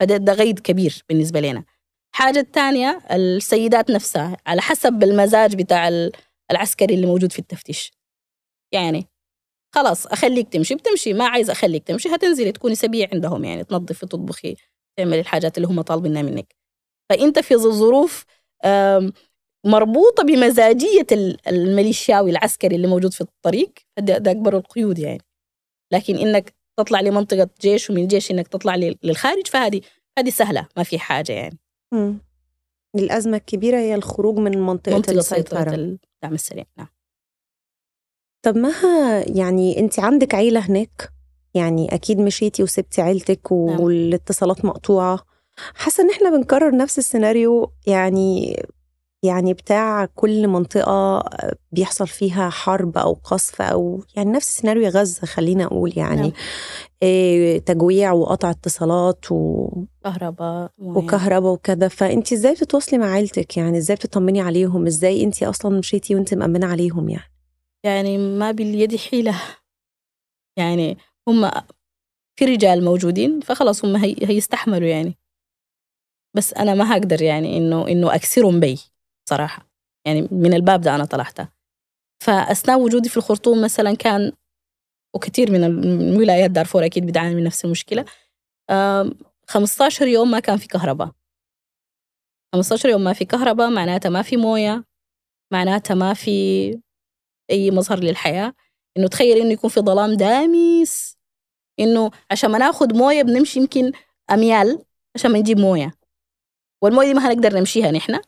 فده 0.00 0.16
ده 0.16 0.32
غيد 0.32 0.58
كبير 0.58 1.04
بالنسبة 1.08 1.40
لنا. 1.40 1.64
حاجة 2.14 2.38
الثانية 2.40 3.00
السيدات 3.10 3.90
نفسها 3.90 4.36
على 4.46 4.62
حسب 4.62 5.02
المزاج 5.02 5.54
بتاع 5.56 6.10
العسكري 6.50 6.94
اللي 6.94 7.06
موجود 7.06 7.32
في 7.32 7.38
التفتيش. 7.38 7.92
يعني 8.74 9.06
خلاص 9.74 10.06
أخليك 10.06 10.48
تمشي 10.48 10.74
بتمشي 10.74 11.12
ما 11.12 11.28
عايز 11.28 11.50
أخليك 11.50 11.84
تمشي 11.84 12.08
هتنزلي 12.08 12.52
تكوني 12.52 12.74
سبيع 12.74 13.08
عندهم 13.12 13.44
يعني 13.44 13.64
تنظفي 13.64 14.06
تطبخي 14.06 14.56
تعملي 14.98 15.20
الحاجات 15.20 15.56
اللي 15.56 15.68
هم 15.68 15.80
طالبينها 15.80 16.22
منك. 16.22 16.54
فأنت 17.10 17.38
في 17.38 17.56
ظروف 17.56 18.24
مربوطة 19.66 20.22
بمزاجية 20.22 21.06
الميليشياوي 21.48 22.30
العسكري 22.30 22.76
اللي 22.76 22.86
موجود 22.88 23.12
في 23.12 23.20
الطريق 23.20 23.72
ده 23.98 24.30
أكبر 24.30 24.56
القيود 24.56 24.98
يعني. 24.98 25.22
لكن 25.92 26.16
إنك 26.16 26.54
تطلع 26.78 27.00
لمنطقة 27.00 27.50
جيش 27.60 27.90
ومن 27.90 28.06
جيش 28.06 28.30
إنك 28.30 28.48
تطلع 28.48 28.76
للخارج 28.76 29.46
فهذه 29.46 29.80
هذه 30.18 30.30
سهلة 30.30 30.68
ما 30.76 30.82
في 30.82 30.98
حاجة 30.98 31.32
يعني. 31.32 31.58
مم. 31.94 32.18
الأزمة 32.94 33.36
الكبيرة 33.36 33.76
هي 33.76 33.94
الخروج 33.94 34.38
من 34.38 34.58
منطقة, 34.58 34.94
منطقة 34.94 35.12
السيطرة 35.12 35.74
الدعم 35.74 36.34
السريع 36.34 36.64
نعم 36.78 36.88
طب 38.42 38.56
مها 38.56 39.24
يعني 39.28 39.78
أنت 39.80 39.98
عندك 40.00 40.34
عيلة 40.34 40.60
هناك 40.60 41.12
يعني 41.54 41.94
أكيد 41.94 42.18
مشيتي 42.18 42.62
وسبتي 42.62 43.02
عيلتك 43.02 43.52
نعم. 43.52 43.80
والاتصالات 43.80 44.64
مقطوعة 44.64 45.24
حاسة 45.74 46.02
إن 46.04 46.10
إحنا 46.10 46.30
بنكرر 46.30 46.76
نفس 46.76 46.98
السيناريو 46.98 47.72
يعني 47.86 48.56
يعني 49.24 49.54
بتاع 49.54 50.04
كل 50.04 50.48
منطقة 50.48 51.24
بيحصل 51.72 52.06
فيها 52.06 52.50
حرب 52.50 52.98
أو 52.98 53.12
قصف 53.12 53.62
أو 53.62 54.04
يعني 54.16 54.30
نفس 54.30 54.56
سيناريو 54.60 54.88
غزة 54.88 55.26
خلينا 55.26 55.64
أقول 55.64 55.92
يعني. 55.96 56.20
نعم. 56.20 56.32
إيه 57.02 57.58
تجويع 57.58 58.12
وقطع 58.12 58.50
اتصالات 58.50 59.32
و 59.32 59.68
كهرباء 60.04 60.70
وكهرباء 60.78 61.52
وكذا. 61.52 61.88
فأنت 61.88 62.32
إزاي 62.32 62.54
بتتواصلي 62.54 62.98
مع 62.98 63.06
عيلتك؟ 63.12 63.56
يعني 63.56 63.78
إزاي 63.78 63.96
بتطمني 63.96 64.40
عليهم؟ 64.40 64.86
إزاي 64.86 65.24
أنت 65.24 65.42
أصلا 65.42 65.78
مشيتي 65.78 66.14
وأنت 66.14 66.34
مأمنة 66.34 66.66
عليهم 66.66 67.08
يعني؟ 67.08 67.32
يعني 67.84 68.18
ما 68.18 68.50
باليد 68.50 68.96
حيلة. 68.96 69.40
يعني 70.58 70.98
هم 71.28 71.50
في 72.38 72.44
رجال 72.44 72.84
موجودين 72.84 73.40
فخلاص 73.40 73.84
هم 73.84 73.96
هي 73.96 74.16
هيستحملوا 74.22 74.88
يعني. 74.88 75.18
بس 76.36 76.54
أنا 76.54 76.74
ما 76.74 76.92
هقدر 76.92 77.22
يعني 77.22 77.58
إنه 77.58 77.88
إنه 77.88 78.14
أكسرهم 78.14 78.60
بي. 78.60 78.78
صراحة. 79.28 79.68
يعني 80.06 80.28
من 80.30 80.54
الباب 80.54 80.80
ده 80.80 80.94
أنا 80.94 81.04
طلعتها. 81.04 81.52
فأثناء 82.24 82.80
وجودي 82.80 83.08
في 83.08 83.16
الخرطوم 83.16 83.62
مثلا 83.64 83.94
كان 83.96 84.32
وكثير 85.14 85.50
من 85.50 86.16
ولايات 86.16 86.50
دارفور 86.50 86.84
أكيد 86.84 87.06
بتعاني 87.06 87.34
من 87.34 87.44
نفس 87.44 87.64
المشكلة. 87.64 88.04
15 89.48 90.06
يوم 90.06 90.30
ما 90.30 90.40
كان 90.40 90.56
في 90.56 90.68
كهرباء. 90.68 91.10
15 92.54 92.88
يوم 92.88 93.04
ما 93.04 93.12
في 93.12 93.24
كهرباء 93.24 93.70
معناتها 93.70 94.08
ما 94.08 94.22
في 94.22 94.36
موية 94.36 94.84
معناتها 95.52 95.94
ما 95.94 96.14
في 96.14 96.80
أي 97.50 97.70
مظهر 97.70 97.98
للحياة. 97.98 98.54
إنه 98.96 99.08
تخيل 99.08 99.36
إنه 99.36 99.52
يكون 99.52 99.70
في 99.70 99.80
ظلام 99.80 100.14
دامس. 100.14 101.16
إنه 101.80 102.10
عشان 102.30 102.50
ما 102.50 102.58
ناخد 102.58 102.92
موية 102.92 103.22
بنمشي 103.22 103.60
يمكن 103.60 103.92
أميال 104.30 104.84
عشان 105.14 105.32
ما 105.32 105.38
نجيب 105.38 105.58
موية. 105.58 105.94
والموية 106.82 107.06
دي 107.06 107.14
ما 107.14 107.26
هنقدر 107.26 107.58
نمشيها 107.58 107.90
نحن. 107.90 108.20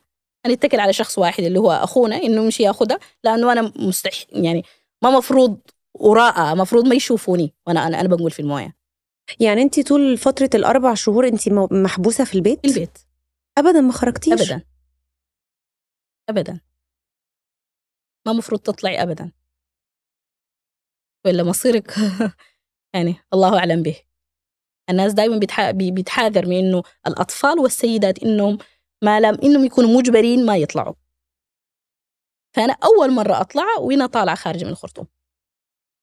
هنتكل 0.46 0.80
على 0.80 0.92
شخص 0.92 1.18
واحد 1.18 1.44
اللي 1.44 1.58
هو 1.58 1.70
أخونا 1.70 2.16
إنه 2.16 2.44
يمشي 2.44 2.62
ياخذها 2.62 2.98
لأنه 3.24 3.52
أنا 3.52 3.72
مستح 3.76 4.24
يعني 4.28 4.62
ما 5.02 5.10
مفروض 5.10 5.60
وراء 5.94 6.56
مفروض 6.56 6.86
ما 6.86 6.94
يشوفوني 6.94 7.54
وأنا 7.66 7.86
أنا 7.86 8.00
أنا 8.00 8.08
بقول 8.08 8.30
في 8.30 8.40
الموية. 8.40 8.76
يعني 9.40 9.62
انت 9.62 9.88
طول 9.88 10.18
فترة 10.18 10.50
الأربع 10.54 10.94
شهور 10.94 11.28
انت 11.28 11.48
محبوسة 11.72 12.24
في 12.24 12.34
البيت؟ 12.34 12.60
في 12.60 12.68
البيت. 12.68 12.98
ابدا 13.58 13.80
ما 13.80 13.92
خرجتيش؟ 13.92 14.32
ابدا. 14.32 14.62
ابدا. 16.28 16.60
ما 18.26 18.32
مفروض 18.32 18.60
تطلعي 18.60 19.02
ابدا. 19.02 19.32
ولا 21.26 21.42
مصيرك؟ 21.42 21.94
يعني 22.94 23.16
الله 23.32 23.58
أعلم 23.58 23.82
به. 23.82 23.96
الناس 24.90 25.12
دائما 25.12 25.40
بتحاذر 25.72 26.46
من 26.46 26.56
إنه 26.56 26.82
الأطفال 27.06 27.58
والسيدات 27.58 28.22
إنهم 28.22 28.58
ما 29.06 29.20
لم 29.20 29.38
إنهم 29.44 29.64
يكونوا 29.64 29.98
مجبرين 29.98 30.46
ما 30.46 30.56
يطلعوا. 30.56 30.94
فأنا 32.56 32.76
أول 32.84 33.12
مرة 33.12 33.40
أطلع 33.40 33.78
وأنا 33.80 34.06
طالعة 34.06 34.36
خارجه 34.36 34.64
من 34.64 34.70
الخرطوم. 34.70 35.06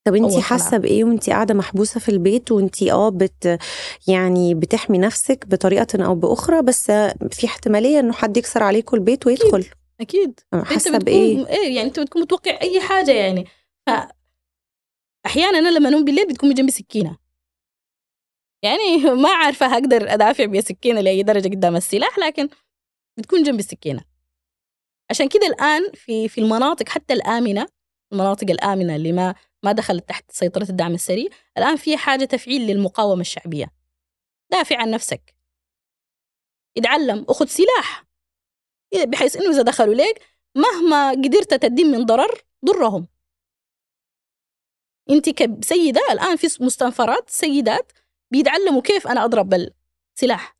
طب 0.07 0.15
انت 0.15 0.39
حاسة 0.39 0.77
بإيه 0.77 1.03
وانت 1.03 1.29
قاعدة 1.29 1.53
محبوسة 1.53 1.99
في 1.99 2.09
البيت 2.09 2.51
وانت 2.51 2.83
آه 2.83 3.09
بت 3.09 3.59
يعني 4.07 4.55
بتحمي 4.55 4.97
نفسك 4.97 5.45
بطريقة 5.47 6.05
أو 6.05 6.15
بأخرى 6.15 6.61
بس 6.61 6.91
في 7.31 7.45
احتمالية 7.45 7.99
إنه 7.99 8.13
حد 8.13 8.37
يكسر 8.37 8.63
عليكم 8.63 8.97
البيت 8.97 9.27
ويدخل؟ 9.27 9.65
أكيد 10.01 10.39
حاسة 10.63 10.97
بإيه؟ 10.97 11.47
إيه 11.47 11.75
يعني 11.75 11.87
انت 11.87 11.99
بتكون 11.99 12.21
متوقع 12.21 12.61
أي 12.61 12.81
حاجة 12.81 13.11
يعني. 13.11 13.45
ف 13.87 13.89
أحيانا 15.25 15.59
أنا 15.59 15.69
لما 15.69 15.89
أنوم 15.89 16.05
بالليل 16.05 16.27
بتكون 16.27 16.53
جنبي 16.53 16.71
سكينة. 16.71 17.17
يعني 18.63 18.97
ما 19.23 19.29
عارفة 19.29 19.65
هقدر 19.65 20.13
أدافع 20.13 20.45
بسكينه 20.45 21.01
لأي 21.01 21.23
درجة 21.23 21.47
قدام 21.47 21.75
السلاح 21.75 22.19
لكن 22.19 22.49
بتكون 23.17 23.43
جنب 23.43 23.59
السكينة. 23.59 24.03
عشان 25.09 25.29
كده 25.29 25.47
الآن 25.47 25.91
في 25.93 26.27
في 26.27 26.41
المناطق 26.41 26.89
حتى 26.89 27.13
الآمنة 27.13 27.67
المناطق 28.13 28.49
الآمنة 28.49 28.95
اللي 28.95 29.11
ما 29.11 29.35
ما 29.63 29.71
دخلت 29.71 30.09
تحت 30.09 30.31
سيطرة 30.31 30.69
الدعم 30.69 30.93
السريع 30.93 31.29
الآن 31.57 31.75
في 31.75 31.97
حاجة 31.97 32.25
تفعيل 32.25 32.61
للمقاومة 32.61 33.21
الشعبية. 33.21 33.67
دافع 34.51 34.77
عن 34.77 34.91
نفسك. 34.91 35.35
اتعلم 36.77 37.25
أخذ 37.29 37.45
سلاح. 37.45 38.05
بحيث 39.07 39.35
إنه 39.35 39.49
إذا 39.49 39.61
دخلوا 39.61 39.93
ليك 39.93 40.21
مهما 40.55 41.11
قدرت 41.11 41.53
تدين 41.53 41.87
من 41.91 42.05
ضرر 42.05 42.43
ضرهم. 42.65 43.07
أنت 45.09 45.29
كسيدة 45.29 46.01
الآن 46.11 46.35
في 46.35 46.63
مستنفرات 46.63 47.29
سيدات 47.29 47.91
بيتعلموا 48.31 48.81
كيف 48.81 49.07
أنا 49.07 49.25
أضرب 49.25 49.49
بالسلاح. 49.49 50.57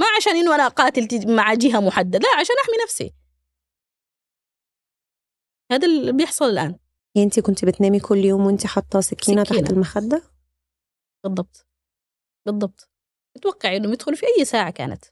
ما 0.00 0.06
عشان 0.16 0.36
إنه 0.36 0.54
أنا 0.54 0.66
اقاتل 0.66 1.34
مع 1.36 1.54
جهة 1.54 1.80
محددة 1.80 2.18
لا 2.18 2.40
عشان 2.40 2.54
أحمي 2.64 2.74
نفسي. 2.84 3.14
هذا 5.72 5.86
اللي 5.86 6.12
بيحصل 6.12 6.44
الآن. 6.44 6.78
أنت 7.16 7.40
كنت 7.40 7.64
بتنامي 7.64 8.00
كل 8.00 8.18
يوم 8.18 8.46
وأنت 8.46 8.66
حاطة 8.66 9.00
سكينة, 9.00 9.44
سكينة. 9.44 9.60
تحت 9.60 9.72
المخدة؟ 9.72 10.22
بالضبط. 11.24 11.66
بالضبط. 12.46 12.90
أتوقع 13.36 13.76
إنهم 13.76 13.92
يدخلوا 13.92 14.16
في 14.16 14.26
أي 14.38 14.44
ساعة 14.44 14.70
كانت. 14.70 15.04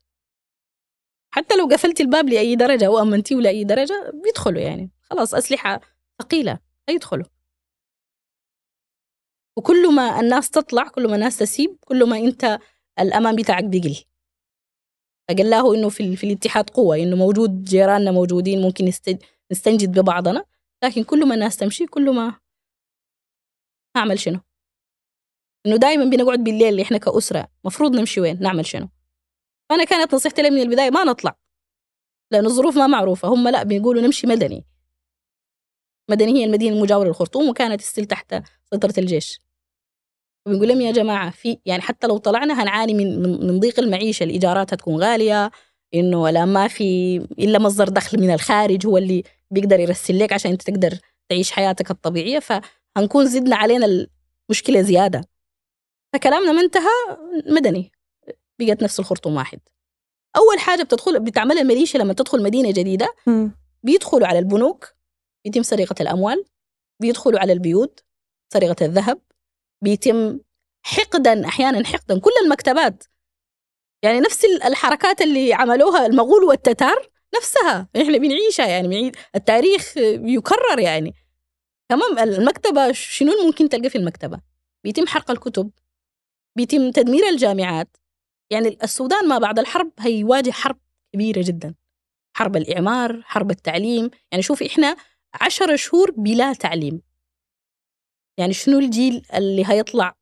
حتى 1.31 1.57
لو 1.57 1.67
قفلتي 1.67 2.03
الباب 2.03 2.29
لأي 2.29 2.57
درجة 2.57 2.87
أو 2.87 2.99
أمنتيه 2.99 3.37
لأي 3.37 3.65
درجة 3.65 4.11
بيدخلوا 4.25 4.61
يعني. 4.61 4.91
خلاص 5.03 5.35
أسلحة 5.35 5.81
ثقيلة 6.23 6.59
هيدخلوا 6.89 7.27
وكل 9.57 9.95
ما 9.95 10.21
الناس 10.21 10.51
تطلع 10.51 10.89
كل 10.89 11.09
ما 11.09 11.15
الناس 11.15 11.37
تسيب 11.37 11.77
كل 11.81 12.09
ما 12.09 12.17
أنت 12.19 12.59
الامان 13.01 13.37
بتاعك 13.37 13.65
بيقل. 13.65 14.05
فقال 15.29 15.51
له 15.51 15.75
إنه 15.75 15.89
في, 15.89 16.17
في 16.17 16.25
الاتحاد 16.27 16.71
قوة 16.71 16.97
إنه 16.97 17.17
موجود 17.17 17.65
جيراننا 17.65 18.11
موجودين 18.11 18.63
ممكن 18.63 18.93
نستنجد 19.53 19.99
ببعضنا 19.99 20.45
لكن 20.85 21.05
كل 21.05 21.27
ما 21.29 21.35
الناس 21.35 21.57
تمشي 21.57 21.87
كل 21.87 22.15
ما 22.15 22.41
هعمل 23.97 24.19
شنو؟ 24.19 24.41
إنه 25.67 25.77
دائما 25.77 26.05
بنقعد 26.05 26.45
بالليل 26.45 26.81
إحنا 26.81 26.99
كأسرة 26.99 27.49
مفروض 27.65 27.97
نمشي 27.97 28.21
وين؟ 28.21 28.43
نعمل 28.43 28.67
شنو؟ 28.67 28.89
فأنا 29.71 29.85
كانت 29.85 30.15
نصيحتي 30.15 30.43
لي 30.43 30.51
من 30.51 30.61
البداية 30.61 30.91
ما 30.91 31.05
نطلع 31.05 31.37
لأن 32.33 32.47
الظروف 32.47 32.77
ما 32.77 32.87
معروفة 32.87 33.29
هم 33.29 33.49
لا 33.49 33.63
بيقولوا 33.63 34.03
نمشي 34.03 34.27
مدني. 34.27 34.65
مدني 36.11 36.33
هي 36.33 36.45
المدينة 36.45 36.77
المجاورة 36.77 37.09
للخرطوم 37.09 37.49
وكانت 37.49 37.81
ستيل 37.81 38.05
تحت 38.05 38.35
سيطرة 38.71 38.95
الجيش. 38.99 39.41
بنقول 40.47 40.69
لهم 40.69 40.81
يا 40.81 40.93
جماعة 40.93 41.31
في 41.31 41.59
يعني 41.67 41.83
حتى 41.83 42.07
لو 42.07 42.19
طلعنا 42.19 42.63
هنعاني 42.63 42.95
من 42.95 43.23
من 43.47 43.61
ضيق 43.61 43.81
المعيشة 43.81 44.25
الإيجارات 44.25 44.73
هتكون 44.73 45.03
غالية 45.03 45.51
إنه 45.95 46.31
لا 46.31 46.45
ما 46.45 46.69
في 46.69 47.17
إلا 47.17 47.59
مصدر 47.59 47.89
دخل 47.89 48.21
من 48.21 48.35
الخارج 48.35 48.87
هو 48.87 48.99
اللي 48.99 49.23
بيقدر 49.51 49.81
يرسل 49.81 50.19
لك 50.19 50.33
عشان 50.33 50.51
أنت 50.51 50.63
تقدر 50.63 50.99
تعيش 51.29 51.51
حياتك 51.53 51.91
الطبيعية 51.91 52.39
فهنكون 52.39 53.27
زدنا 53.27 53.57
علينا 53.57 53.87
المشكلة 54.51 54.83
زيادة. 54.83 55.25
فكلامنا 56.13 56.53
ما 56.53 56.61
انتهى 56.61 57.17
مدني 57.47 57.93
بقت 58.61 58.83
نفس 58.83 59.01
الخرطوم 59.01 59.37
واحد. 59.37 59.61
أول 60.37 60.59
حاجة 60.59 60.83
بتدخل 60.83 61.21
بتعملها 61.21 61.63
الميليشيا 61.63 62.01
لما 62.01 62.13
تدخل 62.13 62.43
مدينة 62.43 62.71
جديدة 62.71 63.15
بيدخلوا 63.83 64.27
على 64.27 64.39
البنوك 64.39 64.95
بيتم 65.45 65.63
سرقة 65.63 65.95
الأموال 66.01 66.45
بيدخلوا 67.01 67.41
على 67.41 67.53
البيوت 67.53 68.01
سرقة 68.53 68.87
الذهب 68.87 69.19
بيتم 69.83 70.41
حقدا 70.83 71.47
أحيانا 71.47 71.87
حقدا 71.87 72.21
كل 72.21 72.31
المكتبات. 72.45 73.05
يعني 74.03 74.21
نفس 74.21 74.45
الحركات 74.45 75.21
اللي 75.21 75.53
عملوها 75.55 76.07
المغول 76.07 76.45
والتتار 76.45 77.11
نفسها. 77.37 77.89
إحنا 77.97 78.19
بنعيشها 78.19 78.67
يعني 78.67 79.13
التاريخ 79.35 79.97
يكرر 79.97 80.79
يعني. 80.79 81.15
تمام؟ 81.89 82.19
المكتبة 82.19 82.93
شنو 82.93 83.33
ممكن 83.47 83.69
تلقى 83.69 83.91
في 83.91 83.99
المكتبة؟ 83.99 84.41
بيتم 84.85 85.07
حرق 85.07 85.31
الكتب 85.31 85.71
بيتم 86.57 86.91
تدمير 86.91 87.29
الجامعات. 87.29 87.97
يعني 88.51 88.79
السودان 88.83 89.29
ما 89.29 89.39
بعد 89.39 89.59
الحرب 89.59 89.93
هيواجه 89.99 90.51
حرب 90.51 90.79
كبيرة 91.15 91.43
جدا. 91.45 91.75
حرب 92.37 92.57
الإعمار 92.57 93.23
حرب 93.23 93.51
التعليم. 93.51 94.11
يعني 94.33 94.43
شوفي 94.43 94.67
إحنا 94.67 94.97
عشر 95.41 95.77
شهور 95.77 96.11
بلا 96.11 96.53
تعليم. 96.53 97.03
يعني 98.39 98.53
شنو 98.53 98.79
الجيل 98.79 99.27
اللي 99.35 99.65
هيطلع 99.67 100.15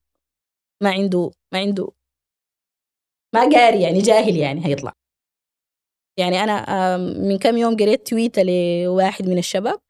ما 0.83 0.91
عنده 0.91 1.31
ما 1.53 1.59
عنده 1.59 1.89
ما 3.35 3.41
قاري 3.41 3.83
يعني 3.83 3.99
جاهل 3.99 4.37
يعني 4.37 4.67
هيطلع. 4.67 4.93
يعني 6.19 6.45
أنا 6.45 6.97
من 6.97 7.39
كم 7.39 7.57
يوم 7.57 7.77
قريت 7.77 8.09
تويتة 8.09 8.43
لواحد 8.43 9.29
من 9.29 9.39
الشباب 9.39 9.81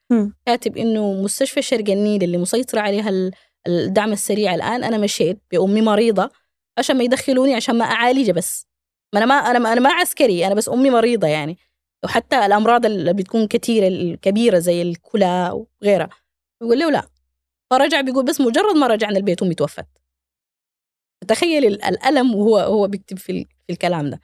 كاتب 0.46 0.76
إنه 0.76 1.22
مستشفى 1.22 1.62
شرق 1.62 1.90
النيل 1.90 2.22
اللي 2.22 2.38
مسيطرة 2.38 2.80
عليها 2.80 3.32
الدعم 3.66 4.12
السريع 4.12 4.54
الآن 4.54 4.84
أنا 4.84 4.98
مشيت 4.98 5.42
بأمي 5.50 5.82
مريضة 5.82 6.30
عشان 6.78 6.98
ما 6.98 7.04
يدخلوني 7.04 7.54
عشان 7.54 7.78
ما 7.78 7.84
اعالجه 7.84 8.32
بس. 8.32 8.66
ما 9.14 9.18
أنا 9.18 9.26
ما 9.26 9.34
أنا 9.34 9.58
ما 9.58 9.72
أنا 9.72 9.80
ما 9.80 9.92
عسكري 9.92 10.46
أنا 10.46 10.54
بس 10.54 10.68
أمي 10.68 10.90
مريضة 10.90 11.26
يعني. 11.28 11.58
وحتى 12.04 12.46
الأمراض 12.46 12.86
اللي 12.86 13.12
بتكون 13.12 13.46
كثيره 13.46 13.88
الكبيرة 13.88 14.58
زي 14.58 14.82
الكلى 14.82 15.64
وغيرها. 15.82 16.08
يقول 16.62 16.78
له 16.78 16.90
لا 16.90 17.08
فرجع 17.78 18.00
بيقول 18.00 18.24
بس 18.24 18.40
مجرد 18.40 18.76
ما 18.76 18.86
رجعنا 18.86 19.16
البيت 19.16 19.42
أمي 19.42 19.54
توفت. 19.54 19.86
تخيل 21.28 21.64
الألم 21.66 22.34
وهو 22.34 22.58
هو 22.58 22.88
بيكتب 22.88 23.18
في, 23.18 23.44
في 23.66 23.72
الكلام 23.72 24.10
ده. 24.10 24.20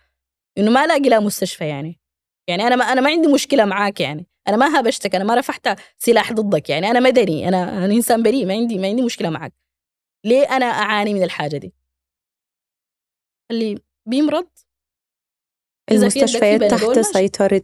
إنه 0.58 0.70
ما 0.70 0.86
لاقي 0.86 1.08
لها 1.08 1.20
مستشفى 1.20 1.68
يعني. 1.68 2.00
يعني 2.48 2.62
أنا 2.62 2.76
ما 2.76 2.84
أنا 2.84 3.00
ما 3.00 3.10
عندي 3.10 3.28
مشكلة 3.28 3.64
معاك 3.64 4.00
يعني. 4.00 4.26
أنا 4.48 4.56
ما 4.56 4.80
هبشتك 4.80 5.14
أنا 5.14 5.24
ما 5.24 5.34
رفعت 5.34 5.80
سلاح 5.98 6.32
ضدك 6.32 6.70
يعني. 6.70 6.90
أنا 6.90 7.00
مدني 7.00 7.48
أنا 7.48 7.84
أنا 7.84 7.94
إنسان 7.94 8.22
بريء 8.22 8.46
ما 8.46 8.54
عندي 8.54 8.78
ما 8.78 8.86
عندي 8.86 9.02
مشكلة 9.02 9.30
معاك. 9.30 9.52
ليه 10.24 10.56
أنا 10.56 10.66
أعاني 10.66 11.14
من 11.14 11.22
الحاجة 11.22 11.56
دي؟ 11.56 11.74
اللي 13.50 13.78
بيمرض. 14.06 14.48
المستشفيات 15.90 16.64
تحت 16.64 16.98
سيطرة 16.98 17.62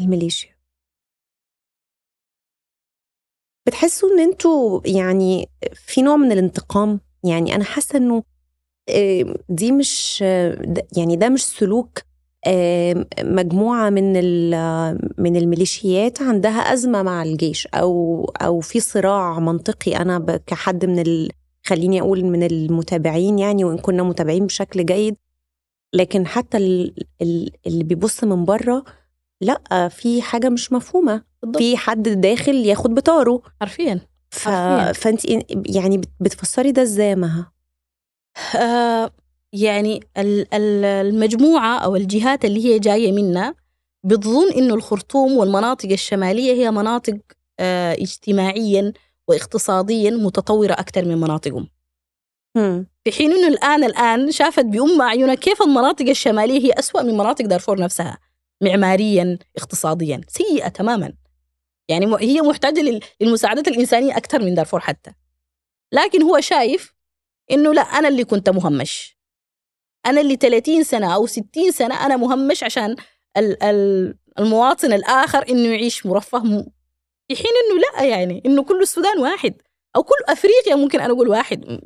الميليشيا. 0.00 0.51
بتحسوا 3.66 4.08
إن 4.10 4.20
أنتوا 4.20 4.80
يعني 4.84 5.48
في 5.74 6.02
نوع 6.02 6.16
من 6.16 6.32
الانتقام؟ 6.32 7.00
يعني 7.24 7.54
أنا 7.54 7.64
حاسة 7.64 7.96
إنه 7.96 8.22
دي 9.48 9.72
مش 9.72 10.20
يعني 10.96 11.16
ده 11.16 11.28
مش 11.28 11.44
سلوك 11.44 11.98
مجموعة 13.20 13.90
من 13.90 14.12
من 15.18 15.36
الميليشيات 15.36 16.22
عندها 16.22 16.72
أزمة 16.72 17.02
مع 17.02 17.22
الجيش 17.22 17.66
أو 17.66 18.24
أو 18.24 18.60
في 18.60 18.80
صراع 18.80 19.38
منطقي. 19.38 19.96
أنا 19.96 20.40
كحد 20.46 20.84
من 20.84 21.28
خليني 21.66 22.00
أقول 22.00 22.24
من 22.24 22.42
المتابعين 22.42 23.38
يعني 23.38 23.64
وإن 23.64 23.78
كنا 23.78 24.02
متابعين 24.02 24.46
بشكل 24.46 24.86
جيد. 24.86 25.16
لكن 25.92 26.26
حتى 26.26 26.56
اللي 27.66 27.84
بيبص 27.84 28.24
من 28.24 28.44
بره 28.44 28.84
لأ 29.40 29.88
في 29.88 30.22
حاجة 30.22 30.48
مش 30.48 30.72
مفهومة. 30.72 31.31
في 31.58 31.76
حد 31.76 32.02
داخل 32.02 32.54
ياخد 32.54 32.94
بطاره. 32.94 33.42
حرفيا. 33.60 34.00
ف... 34.30 34.48
فانت 34.94 35.20
يعني 35.66 36.00
بتفسري 36.20 36.72
ده 36.72 36.82
إزاي 36.82 37.14
مها 37.16 37.52
آه 38.56 39.10
يعني 39.52 40.00
المجموعة 40.54 41.78
أو 41.78 41.96
الجهات 41.96 42.44
اللي 42.44 42.64
هي 42.64 42.78
جاية 42.78 43.12
منا 43.12 43.54
بتظن 44.04 44.52
إنه 44.52 44.74
الخرطوم 44.74 45.32
والمناطق 45.36 45.88
الشمالية 45.90 46.52
هي 46.52 46.70
مناطق 46.70 47.18
آه 47.60 47.92
اجتماعيا 47.92 48.92
واقتصاديا 49.28 50.10
متطورة 50.10 50.72
أكثر 50.72 51.04
من 51.04 51.20
مناطقهم. 51.20 51.68
في 53.04 53.12
حين 53.12 53.32
أنه 53.32 53.48
الآن 53.48 53.84
الآن 53.84 54.30
شافت 54.30 54.64
بأم 54.64 55.02
أعينها 55.02 55.34
كيف 55.34 55.62
المناطق 55.62 56.08
الشمالية 56.08 56.60
هي 56.60 56.72
أسوأ 56.72 57.02
من 57.02 57.14
مناطق 57.14 57.44
دارفور 57.44 57.80
نفسها 57.80 58.18
معماريا 58.62 59.38
اقتصاديا 59.56 60.20
سيئة 60.28 60.68
تماما. 60.68 61.12
يعني 61.92 62.16
هي 62.20 62.40
محتاجة 62.40 63.00
للمساعدات 63.20 63.68
الإنسانية 63.68 64.16
أكثر 64.16 64.42
من 64.42 64.54
دارفور 64.54 64.80
حتى. 64.80 65.12
لكن 65.92 66.22
هو 66.22 66.40
شايف 66.40 66.94
إنه 67.50 67.74
لا 67.74 67.80
أنا 67.82 68.08
اللي 68.08 68.24
كنت 68.24 68.50
مهمش. 68.50 69.16
أنا 70.06 70.20
اللي 70.20 70.36
30 70.36 70.82
سنة 70.84 71.14
أو 71.14 71.26
60 71.26 71.70
سنة 71.70 72.06
أنا 72.06 72.16
مهمش 72.16 72.62
عشان 72.64 72.96
المواطن 74.38 74.92
الآخر 74.92 75.48
إنه 75.48 75.68
يعيش 75.68 76.06
مرفه 76.06 76.40
في 77.28 77.36
حين 77.36 77.52
إنه 77.70 77.80
لا 77.80 78.04
يعني 78.04 78.42
إنه 78.46 78.62
كل 78.64 78.82
السودان 78.82 79.18
واحد 79.18 79.54
أو 79.96 80.02
كل 80.02 80.14
أفريقيا 80.28 80.74
ممكن 80.74 81.00
أنا 81.00 81.12
أقول 81.12 81.28
واحد 81.28 81.80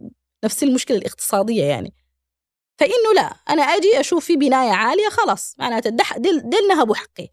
نفس 0.44 0.62
المشكلة 0.62 0.96
الاقتصادية 0.96 1.64
يعني. 1.64 1.94
فإنه 2.78 3.12
لا 3.14 3.36
أنا 3.50 3.62
أجي 3.62 4.00
أشوف 4.00 4.24
في 4.24 4.36
بناية 4.36 4.72
عالية 4.72 5.08
خلاص 5.08 5.54
معناته 5.58 5.90
دل, 5.90 6.50
دل 6.50 6.68
نهبوا 6.68 6.94
حقي 6.94 7.28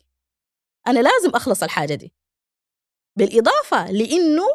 أنا 0.87 0.99
لازم 0.99 1.29
أخلص 1.35 1.63
الحاجة 1.63 1.95
دي. 1.95 2.13
بالإضافة 3.15 3.91
لإنه 3.91 4.45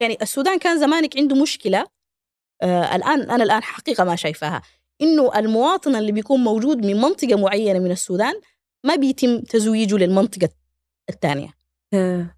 يعني 0.00 0.18
السودان 0.22 0.58
كان 0.58 0.78
زمانك 0.78 1.16
عنده 1.16 1.36
مشكلة 1.42 1.86
آه 2.62 2.96
الآن 2.96 3.30
أنا 3.30 3.44
الآن 3.44 3.62
حقيقة 3.62 4.04
ما 4.04 4.16
شايفاها 4.16 4.62
إنه 5.02 5.38
المواطن 5.38 5.96
اللي 5.96 6.12
بيكون 6.12 6.40
موجود 6.40 6.86
من 6.86 7.00
منطقة 7.00 7.36
معينة 7.36 7.78
من 7.78 7.90
السودان 7.90 8.40
ما 8.84 8.96
بيتم 8.96 9.40
تزويجه 9.40 9.96
للمنطقة 9.96 10.48
الثانية 11.10 11.48
آه. 11.94 12.36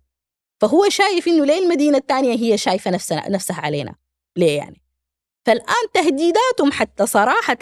فهو 0.60 0.88
شايف 0.88 1.28
إنه 1.28 1.44
ليه 1.44 1.58
المدينة 1.58 1.98
الثانية 1.98 2.36
هي 2.36 2.58
شايفة 2.58 2.90
نفسها 2.90 3.28
نفسها 3.28 3.60
علينا 3.60 3.94
ليه 4.36 4.56
يعني 4.56 4.82
فالآن 5.46 5.92
تهديداتهم 5.94 6.72
حتى 6.72 7.06
صراحة 7.06 7.58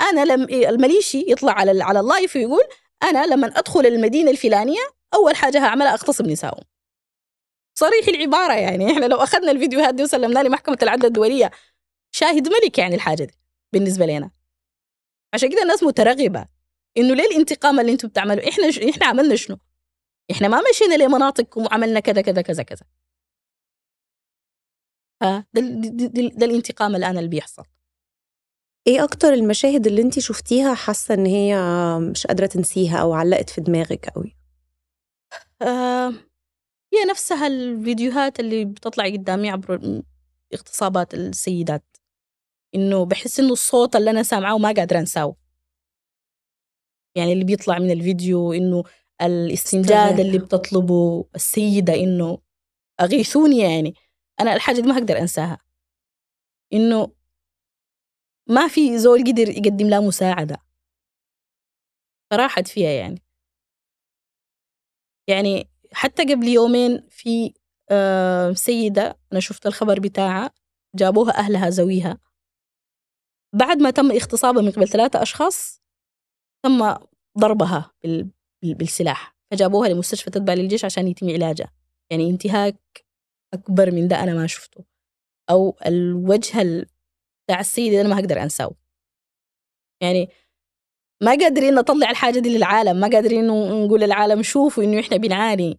أنا 0.00 0.24
لم 0.24 0.42
المليشي 0.50 1.24
يطلع 1.28 1.52
على 1.52 1.82
على 1.82 2.00
اللايف 2.00 2.36
ويقول 2.36 2.64
أنا 3.02 3.26
لما 3.26 3.46
أدخل 3.46 3.86
المدينة 3.86 4.30
الفلانية 4.30 4.80
أول 5.14 5.36
حاجة 5.36 5.58
هعملها 5.58 5.92
اغتصب 5.92 6.26
نسائهم 6.26 6.64
صريح 7.78 8.08
العبارة 8.08 8.52
يعني 8.54 8.92
إحنا 8.92 9.06
لو 9.06 9.16
أخذنا 9.16 9.50
الفيديوهات 9.50 9.94
دي 9.94 10.02
وسلمناها 10.02 10.42
لمحكمة 10.42 10.78
العدل 10.82 11.06
الدولية 11.06 11.50
شاهد 12.14 12.48
ملك 12.48 12.78
يعني 12.78 12.94
الحاجة 12.94 13.24
دي 13.24 13.34
بالنسبة 13.72 14.06
لنا. 14.06 14.30
عشان 15.34 15.50
كده 15.50 15.62
الناس 15.62 15.82
مترغبة 15.82 16.46
إنه 16.96 17.14
ليه 17.14 17.26
الانتقام 17.26 17.80
اللي 17.80 17.92
أنتم 17.92 18.08
بتعملوا 18.08 18.48
إحنا 18.48 18.70
ش... 18.70 18.78
إحنا 18.78 19.06
عملنا 19.06 19.36
شنو؟ 19.36 19.58
إحنا 20.30 20.48
ما 20.48 20.62
مشينا 20.70 20.94
لمناطقكم 20.94 21.64
وعملنا 21.64 22.00
كذا 22.00 22.20
كذا 22.22 22.42
كذا 22.42 22.62
كذا. 22.62 22.86
ده, 25.22 25.44
ده, 25.60 26.06
ده, 26.06 26.28
ده 26.28 26.46
الانتقام 26.46 26.96
الآن 26.96 27.18
اللي 27.18 27.28
بيحصل. 27.28 27.64
إيه 28.86 29.04
أكتر 29.04 29.32
المشاهد 29.32 29.86
اللي 29.86 30.02
انت 30.02 30.18
شفتيها 30.18 30.74
حاسة 30.74 31.14
إن 31.14 31.26
هي 31.26 31.56
مش 32.10 32.26
قادرة 32.26 32.46
تنسيها 32.46 32.98
أو 32.98 33.12
علقت 33.12 33.50
في 33.50 33.60
دماغك 33.60 34.08
قوي 34.08 34.35
آه 35.62 36.08
هي 36.94 37.04
نفسها 37.10 37.46
الفيديوهات 37.46 38.40
اللي 38.40 38.64
بتطلع 38.64 39.04
قدامي 39.04 39.50
عبر 39.50 40.02
اغتصابات 40.54 41.14
السيدات. 41.14 41.96
إنه 42.74 43.04
بحس 43.04 43.40
إنه 43.40 43.52
الصوت 43.52 43.96
اللي 43.96 44.10
أنا 44.10 44.22
سامعاه 44.22 44.58
ما 44.58 44.72
قادرة 44.72 44.98
أنساه. 44.98 45.36
يعني 47.14 47.32
اللي 47.32 47.44
بيطلع 47.44 47.78
من 47.78 47.90
الفيديو 47.90 48.52
إنه 48.52 48.84
الاستنجاد 49.22 50.20
اللي 50.20 50.38
بتطلبه 50.38 51.24
السيدة 51.34 51.94
إنه 51.94 52.38
أغيثوني 53.00 53.58
يعني. 53.58 53.94
أنا 54.40 54.54
الحاجة 54.54 54.76
دي 54.80 54.82
ما 54.88 54.98
أقدر 54.98 55.18
أنساها. 55.18 55.58
إنه 56.72 57.12
ما 58.48 58.68
في 58.68 58.98
زول 58.98 59.24
قدر 59.24 59.48
يقدم 59.48 59.88
لها 59.88 60.00
مساعدة. 60.00 60.56
فراحت 62.30 62.68
فيها 62.68 62.90
يعني. 62.90 63.25
يعني 65.28 65.70
حتى 65.92 66.22
قبل 66.34 66.48
يومين 66.48 67.06
في 67.10 67.54
آه، 67.90 68.52
سيدة 68.52 69.18
أنا 69.32 69.40
شفت 69.40 69.66
الخبر 69.66 70.00
بتاعها 70.00 70.50
جابوها 70.96 71.38
أهلها 71.38 71.70
زويها. 71.70 72.18
بعد 73.54 73.78
ما 73.78 73.90
تم 73.90 74.10
اغتصابها 74.12 74.62
من 74.62 74.70
قبل 74.70 74.88
ثلاثة 74.88 75.22
أشخاص 75.22 75.82
تم 76.64 76.94
ضربها 77.38 77.92
بالسلاح. 78.62 79.36
فجابوها 79.50 79.88
لمستشفى 79.88 80.30
تتبع 80.30 80.54
للجيش 80.54 80.84
عشان 80.84 81.08
يتم 81.08 81.30
علاجها. 81.30 81.72
يعني 82.10 82.30
انتهاك 82.30 83.04
أكبر 83.54 83.90
من 83.90 84.08
ده 84.08 84.22
أنا 84.22 84.34
ما 84.34 84.46
شفته. 84.46 84.84
أو 85.50 85.76
الوجه 85.86 86.86
بتاع 87.46 87.60
السيدة 87.60 88.00
أنا 88.00 88.08
ما 88.08 88.20
هقدر 88.20 88.42
أنساه. 88.42 88.74
يعني 90.02 90.28
ما 91.22 91.30
قادرين 91.30 91.74
نطلع 91.74 92.10
الحاجة 92.10 92.38
دي 92.38 92.56
للعالم 92.56 92.96
ما 92.96 93.08
قادرين 93.08 93.46
نقول 93.46 94.00
للعالم 94.00 94.42
شوفوا 94.42 94.84
إنه 94.84 95.00
إحنا 95.00 95.16
بنعاني. 95.16 95.78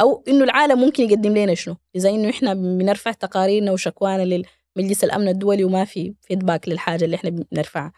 أو 0.00 0.24
إنه 0.28 0.44
العالم 0.44 0.80
ممكن 0.80 1.04
يقدم 1.04 1.36
لنا 1.36 1.54
شنو؟ 1.54 1.76
إذا 1.96 2.10
إنه 2.10 2.30
إحنا 2.30 2.54
بنرفع 2.54 3.12
تقاريرنا 3.12 3.72
وشكوانا 3.72 4.44
لمجلس 4.76 5.04
الأمن 5.04 5.28
الدولي 5.28 5.64
وما 5.64 5.84
في 5.84 6.14
فيدباك 6.20 6.68
للحاجة 6.68 7.04
اللي 7.04 7.16
إحنا 7.16 7.30
بنرفعها. 7.30 7.92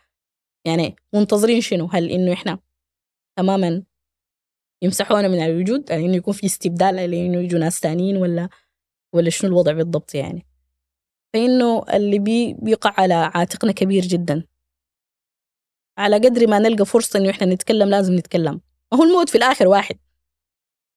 يعني 0.64 0.96
منتظرين 1.14 1.60
شنو؟ 1.60 1.86
هل 1.86 2.10
إنه 2.10 2.32
إحنا 2.32 2.58
تماما 3.38 3.82
يمسحونا 4.82 5.28
من 5.28 5.40
الوجود؟ 5.40 5.90
يعني 5.90 6.06
إنه 6.06 6.16
يكون 6.16 6.34
في 6.34 6.46
استبدال 6.46 6.94
لإنه 6.94 7.38
يجوا 7.38 7.60
ناس 7.60 7.80
تانيين 7.80 8.16
ولا 8.16 8.48
ولا 9.12 9.30
شنو 9.30 9.50
الوضع 9.50 9.72
بالضبط 9.72 10.14
يعني؟ 10.14 10.46
فإنه 11.34 11.84
اللي 11.94 12.18
بي 12.18 12.54
بيقع 12.54 12.94
على 13.00 13.14
عاتقنا 13.14 13.72
كبير 13.72 14.02
جدا. 14.02 14.44
على 15.98 16.16
قدر 16.16 16.46
ما 16.46 16.58
نلقى 16.58 16.86
فرصة 16.86 17.18
إنه 17.18 17.30
إحنا 17.30 17.46
نتكلم 17.46 17.88
لازم 17.88 18.14
نتكلم. 18.14 18.60
ما 18.92 18.98
هو 18.98 19.04
الموت 19.04 19.28
في 19.28 19.38
الآخر 19.38 19.68
واحد. 19.68 19.96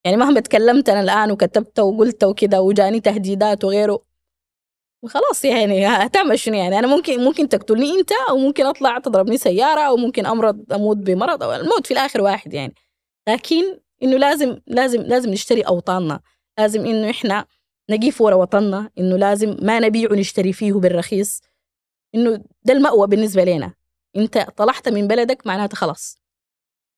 يعني 0.04 0.16
مهما 0.16 0.40
تكلمت 0.40 0.88
أنا 0.88 1.00
الآن 1.00 1.30
وكتبت 1.30 1.80
وقلت 1.80 2.24
وكذا 2.24 2.58
وجاني 2.58 3.00
تهديدات 3.00 3.64
وغيره 3.64 4.02
خلاص 5.06 5.44
يعني 5.44 5.86
هتعمل 5.86 6.38
شنو 6.38 6.54
يعني؟ 6.54 6.78
أنا 6.78 6.86
ممكن 6.86 7.24
ممكن 7.24 7.48
تقتلني 7.48 7.90
أنت 8.00 8.10
أو 8.30 8.36
ممكن 8.36 8.66
أطلع 8.66 8.98
تضربني 8.98 9.38
سيارة 9.38 9.80
أو 9.80 9.96
ممكن 9.96 10.26
أمرض 10.26 10.72
أموت 10.72 10.96
بمرض. 10.96 11.42
أو 11.42 11.52
الموت 11.54 11.86
في 11.86 11.90
الآخر 11.94 12.20
واحد 12.20 12.54
يعني. 12.54 12.74
لكن 13.28 13.78
إنه 14.02 14.16
لازم 14.16 14.60
لازم 14.66 15.02
لازم 15.02 15.30
نشتري 15.30 15.62
أوطاننا. 15.62 16.20
لازم 16.58 16.86
إنه 16.86 17.10
إحنا 17.10 17.46
نقيف 17.90 18.20
ورا 18.20 18.34
وطننا. 18.34 18.90
إنه 18.98 19.16
لازم 19.16 19.56
ما 19.62 19.78
نبيع 19.80 20.12
ونشتري 20.12 20.52
فيه 20.52 20.72
بالرخيص. 20.72 21.40
إنه 22.14 22.44
ده 22.64 22.74
المأوى 22.74 23.06
بالنسبة 23.06 23.44
لنا. 23.44 23.74
أنت 24.16 24.38
طلعت 24.38 24.88
من 24.88 25.08
بلدك 25.08 25.46
معناته 25.46 25.76
خلاص. 25.76 26.20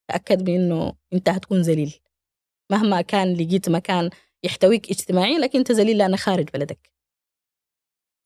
تأكد 0.08 0.44
بأنه 0.44 0.92
أنت 1.12 1.28
هتكون 1.28 1.60
ذليل 1.60 1.94
مهما 2.72 3.00
كان 3.00 3.34
لقيت 3.34 3.68
مكان 3.68 4.10
يحتويك 4.44 4.90
اجتماعيا 4.90 5.38
لكن 5.38 5.58
أنت 5.58 5.72
ذليل 5.72 5.98
لأنك 5.98 6.18
خارج 6.18 6.48
بلدك. 6.54 6.90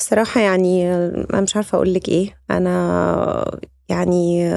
الصراحة 0.01 0.41
يعني 0.41 0.95
أنا 0.95 1.41
مش 1.41 1.57
عارفة 1.57 1.77
أقول 1.77 1.95
لك 1.95 2.09
إيه. 2.09 2.43
أنا 2.51 3.61
يعني 3.89 4.51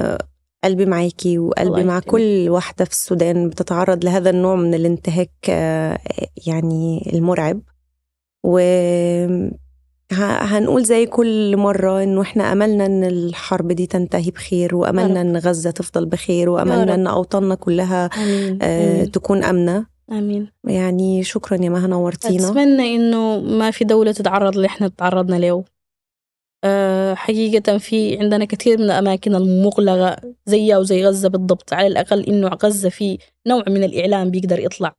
قلبي 0.64 0.86
معاكي 0.86 1.38
وقلبي 1.38 1.84
مع 1.84 2.00
كل 2.00 2.46
واحدة 2.48 2.84
في 2.84 2.90
السودان 2.90 3.48
بتتعرض 3.48 4.04
لهذا 4.04 4.30
النوع 4.30 4.54
من 4.54 4.74
الانتهاك 4.74 5.48
يعني 6.46 7.10
المرعب. 7.12 7.62
و 8.44 8.58
هنقول 10.12 10.84
زي 10.84 11.06
كل 11.06 11.56
مرة 11.56 12.02
إنه 12.02 12.22
إحنا 12.22 12.52
أملنا 12.52 12.86
إن 12.86 13.04
الحرب 13.04 13.72
دي 13.72 13.86
تنتهي 13.86 14.30
بخير 14.30 14.74
وأملنا 14.74 15.20
إن 15.20 15.36
غزة 15.36 15.70
تفضل 15.70 16.06
بخير 16.06 16.50
وأملنا 16.50 16.94
إن 16.94 17.06
أوطاننا 17.06 17.54
كلها 17.54 18.06
آمين. 18.06 18.58
آه. 18.62 19.04
تكون 19.04 19.44
آمنة. 19.44 19.86
آمين. 20.12 20.50
يعني 20.64 21.22
شكرا 21.22 21.64
يا 21.64 21.68
مها 21.68 21.86
نورتينا. 21.86 22.48
أتمنى 22.48 22.96
إنه 22.96 23.40
ما 23.40 23.70
في 23.70 23.84
دولة 23.84 24.12
تتعرض 24.12 24.54
اللي 24.54 24.66
إحنا 24.66 24.88
تعرضنا 24.88 25.36
له 25.36 25.64
أه 26.64 27.14
حقيقة 27.14 27.78
في 27.78 28.18
عندنا 28.18 28.44
كثير 28.44 28.78
من 28.78 28.84
الأماكن 28.84 29.34
المغلقة 29.34 30.16
زيها 30.46 30.78
وزي 30.78 31.06
غزة 31.06 31.28
بالضبط 31.28 31.72
على 31.72 31.86
الأقل 31.86 32.22
إنه 32.24 32.48
غزة 32.48 32.88
في 32.88 33.18
نوع 33.46 33.64
من 33.68 33.84
الإعلام 33.84 34.30
بيقدر 34.30 34.58
يطلع. 34.58 34.94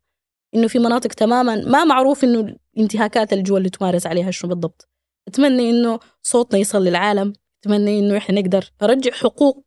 إنه 0.56 0.68
في 0.68 0.80
مناطق 0.80 1.14
تماما 1.14 1.56
ما 1.56 1.84
معروف 1.84 2.24
إنه 2.24 2.56
الانتهاكات 2.78 3.34
الجوال 3.34 3.58
اللي 3.58 3.70
تمارس 3.70 4.08
عليها 4.08 4.32
شنو 4.32 4.50
بالضبط. 4.50 4.91
أتمنى 5.28 5.70
إنه 5.70 6.00
صوتنا 6.24 6.60
يصل 6.60 6.84
للعالم 6.84 7.34
أتمنى 7.64 8.00
إنه 8.00 8.18
إحنا 8.18 8.42
نقدر 8.42 8.72
نرجع 8.82 9.12
حقوق. 9.12 9.66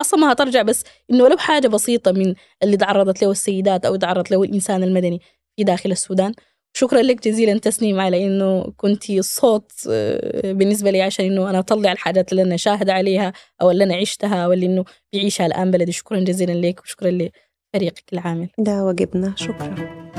أصلا 0.00 0.20
ما 0.20 0.32
هترجع 0.32 0.62
بس 0.62 0.84
إنه 1.10 1.28
لو 1.28 1.36
حاجة 1.36 1.68
بسيطة 1.68 2.12
من 2.12 2.34
اللي 2.62 2.76
تعرضت 2.76 3.22
له 3.22 3.30
السيدات 3.30 3.84
أو 3.84 3.96
تعرضت 3.96 4.30
له 4.30 4.42
الإنسان 4.42 4.82
المدني 4.82 5.20
في 5.56 5.64
داخل 5.64 5.90
السودان. 5.90 6.32
شكرا 6.76 7.02
لك 7.02 7.28
جزيلا 7.28 7.58
تسنيم 7.58 8.00
على 8.00 8.26
إنه 8.26 8.72
كنتي 8.76 9.18
الصوت 9.18 9.72
آه، 9.90 10.52
بالنسبة 10.52 10.90
لي 10.90 11.02
عشان 11.02 11.24
إنه 11.24 11.50
أنا 11.50 11.58
أطلع 11.58 11.92
الحاجات 11.92 12.32
اللي 12.32 12.42
أنا 12.42 12.56
شاهده 12.56 12.92
عليها 12.92 13.32
أو 13.62 13.70
اللي 13.70 13.84
أنا 13.84 13.94
عشتها 13.94 14.44
أو 14.44 14.52
اللي 14.52 14.66
إنه 14.66 14.84
بيعيشها 15.12 15.46
الآن 15.46 15.70
بلدي. 15.70 15.92
شكرا 15.92 16.20
جزيلا 16.20 16.52
لك 16.52 16.80
وشكرا 16.82 17.10
لفريقك 17.10 18.12
العامل. 18.12 18.48
ده 18.58 18.84
واجبنا 18.84 19.34
شكرا. 19.36 19.74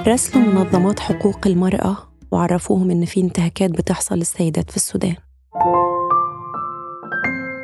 رسل 0.07 0.39
منظمات 0.39 0.99
حقوق 0.99 1.47
المرأة 1.47 2.06
وعرفوهم 2.31 2.91
إن 2.91 3.05
في 3.05 3.21
انتهاكات 3.21 3.71
بتحصل 3.71 4.15
للسيدات 4.15 4.69
في 4.71 4.75
السودان. 4.77 5.15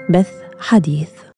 بث 0.10 0.32
حديث. 0.60 1.33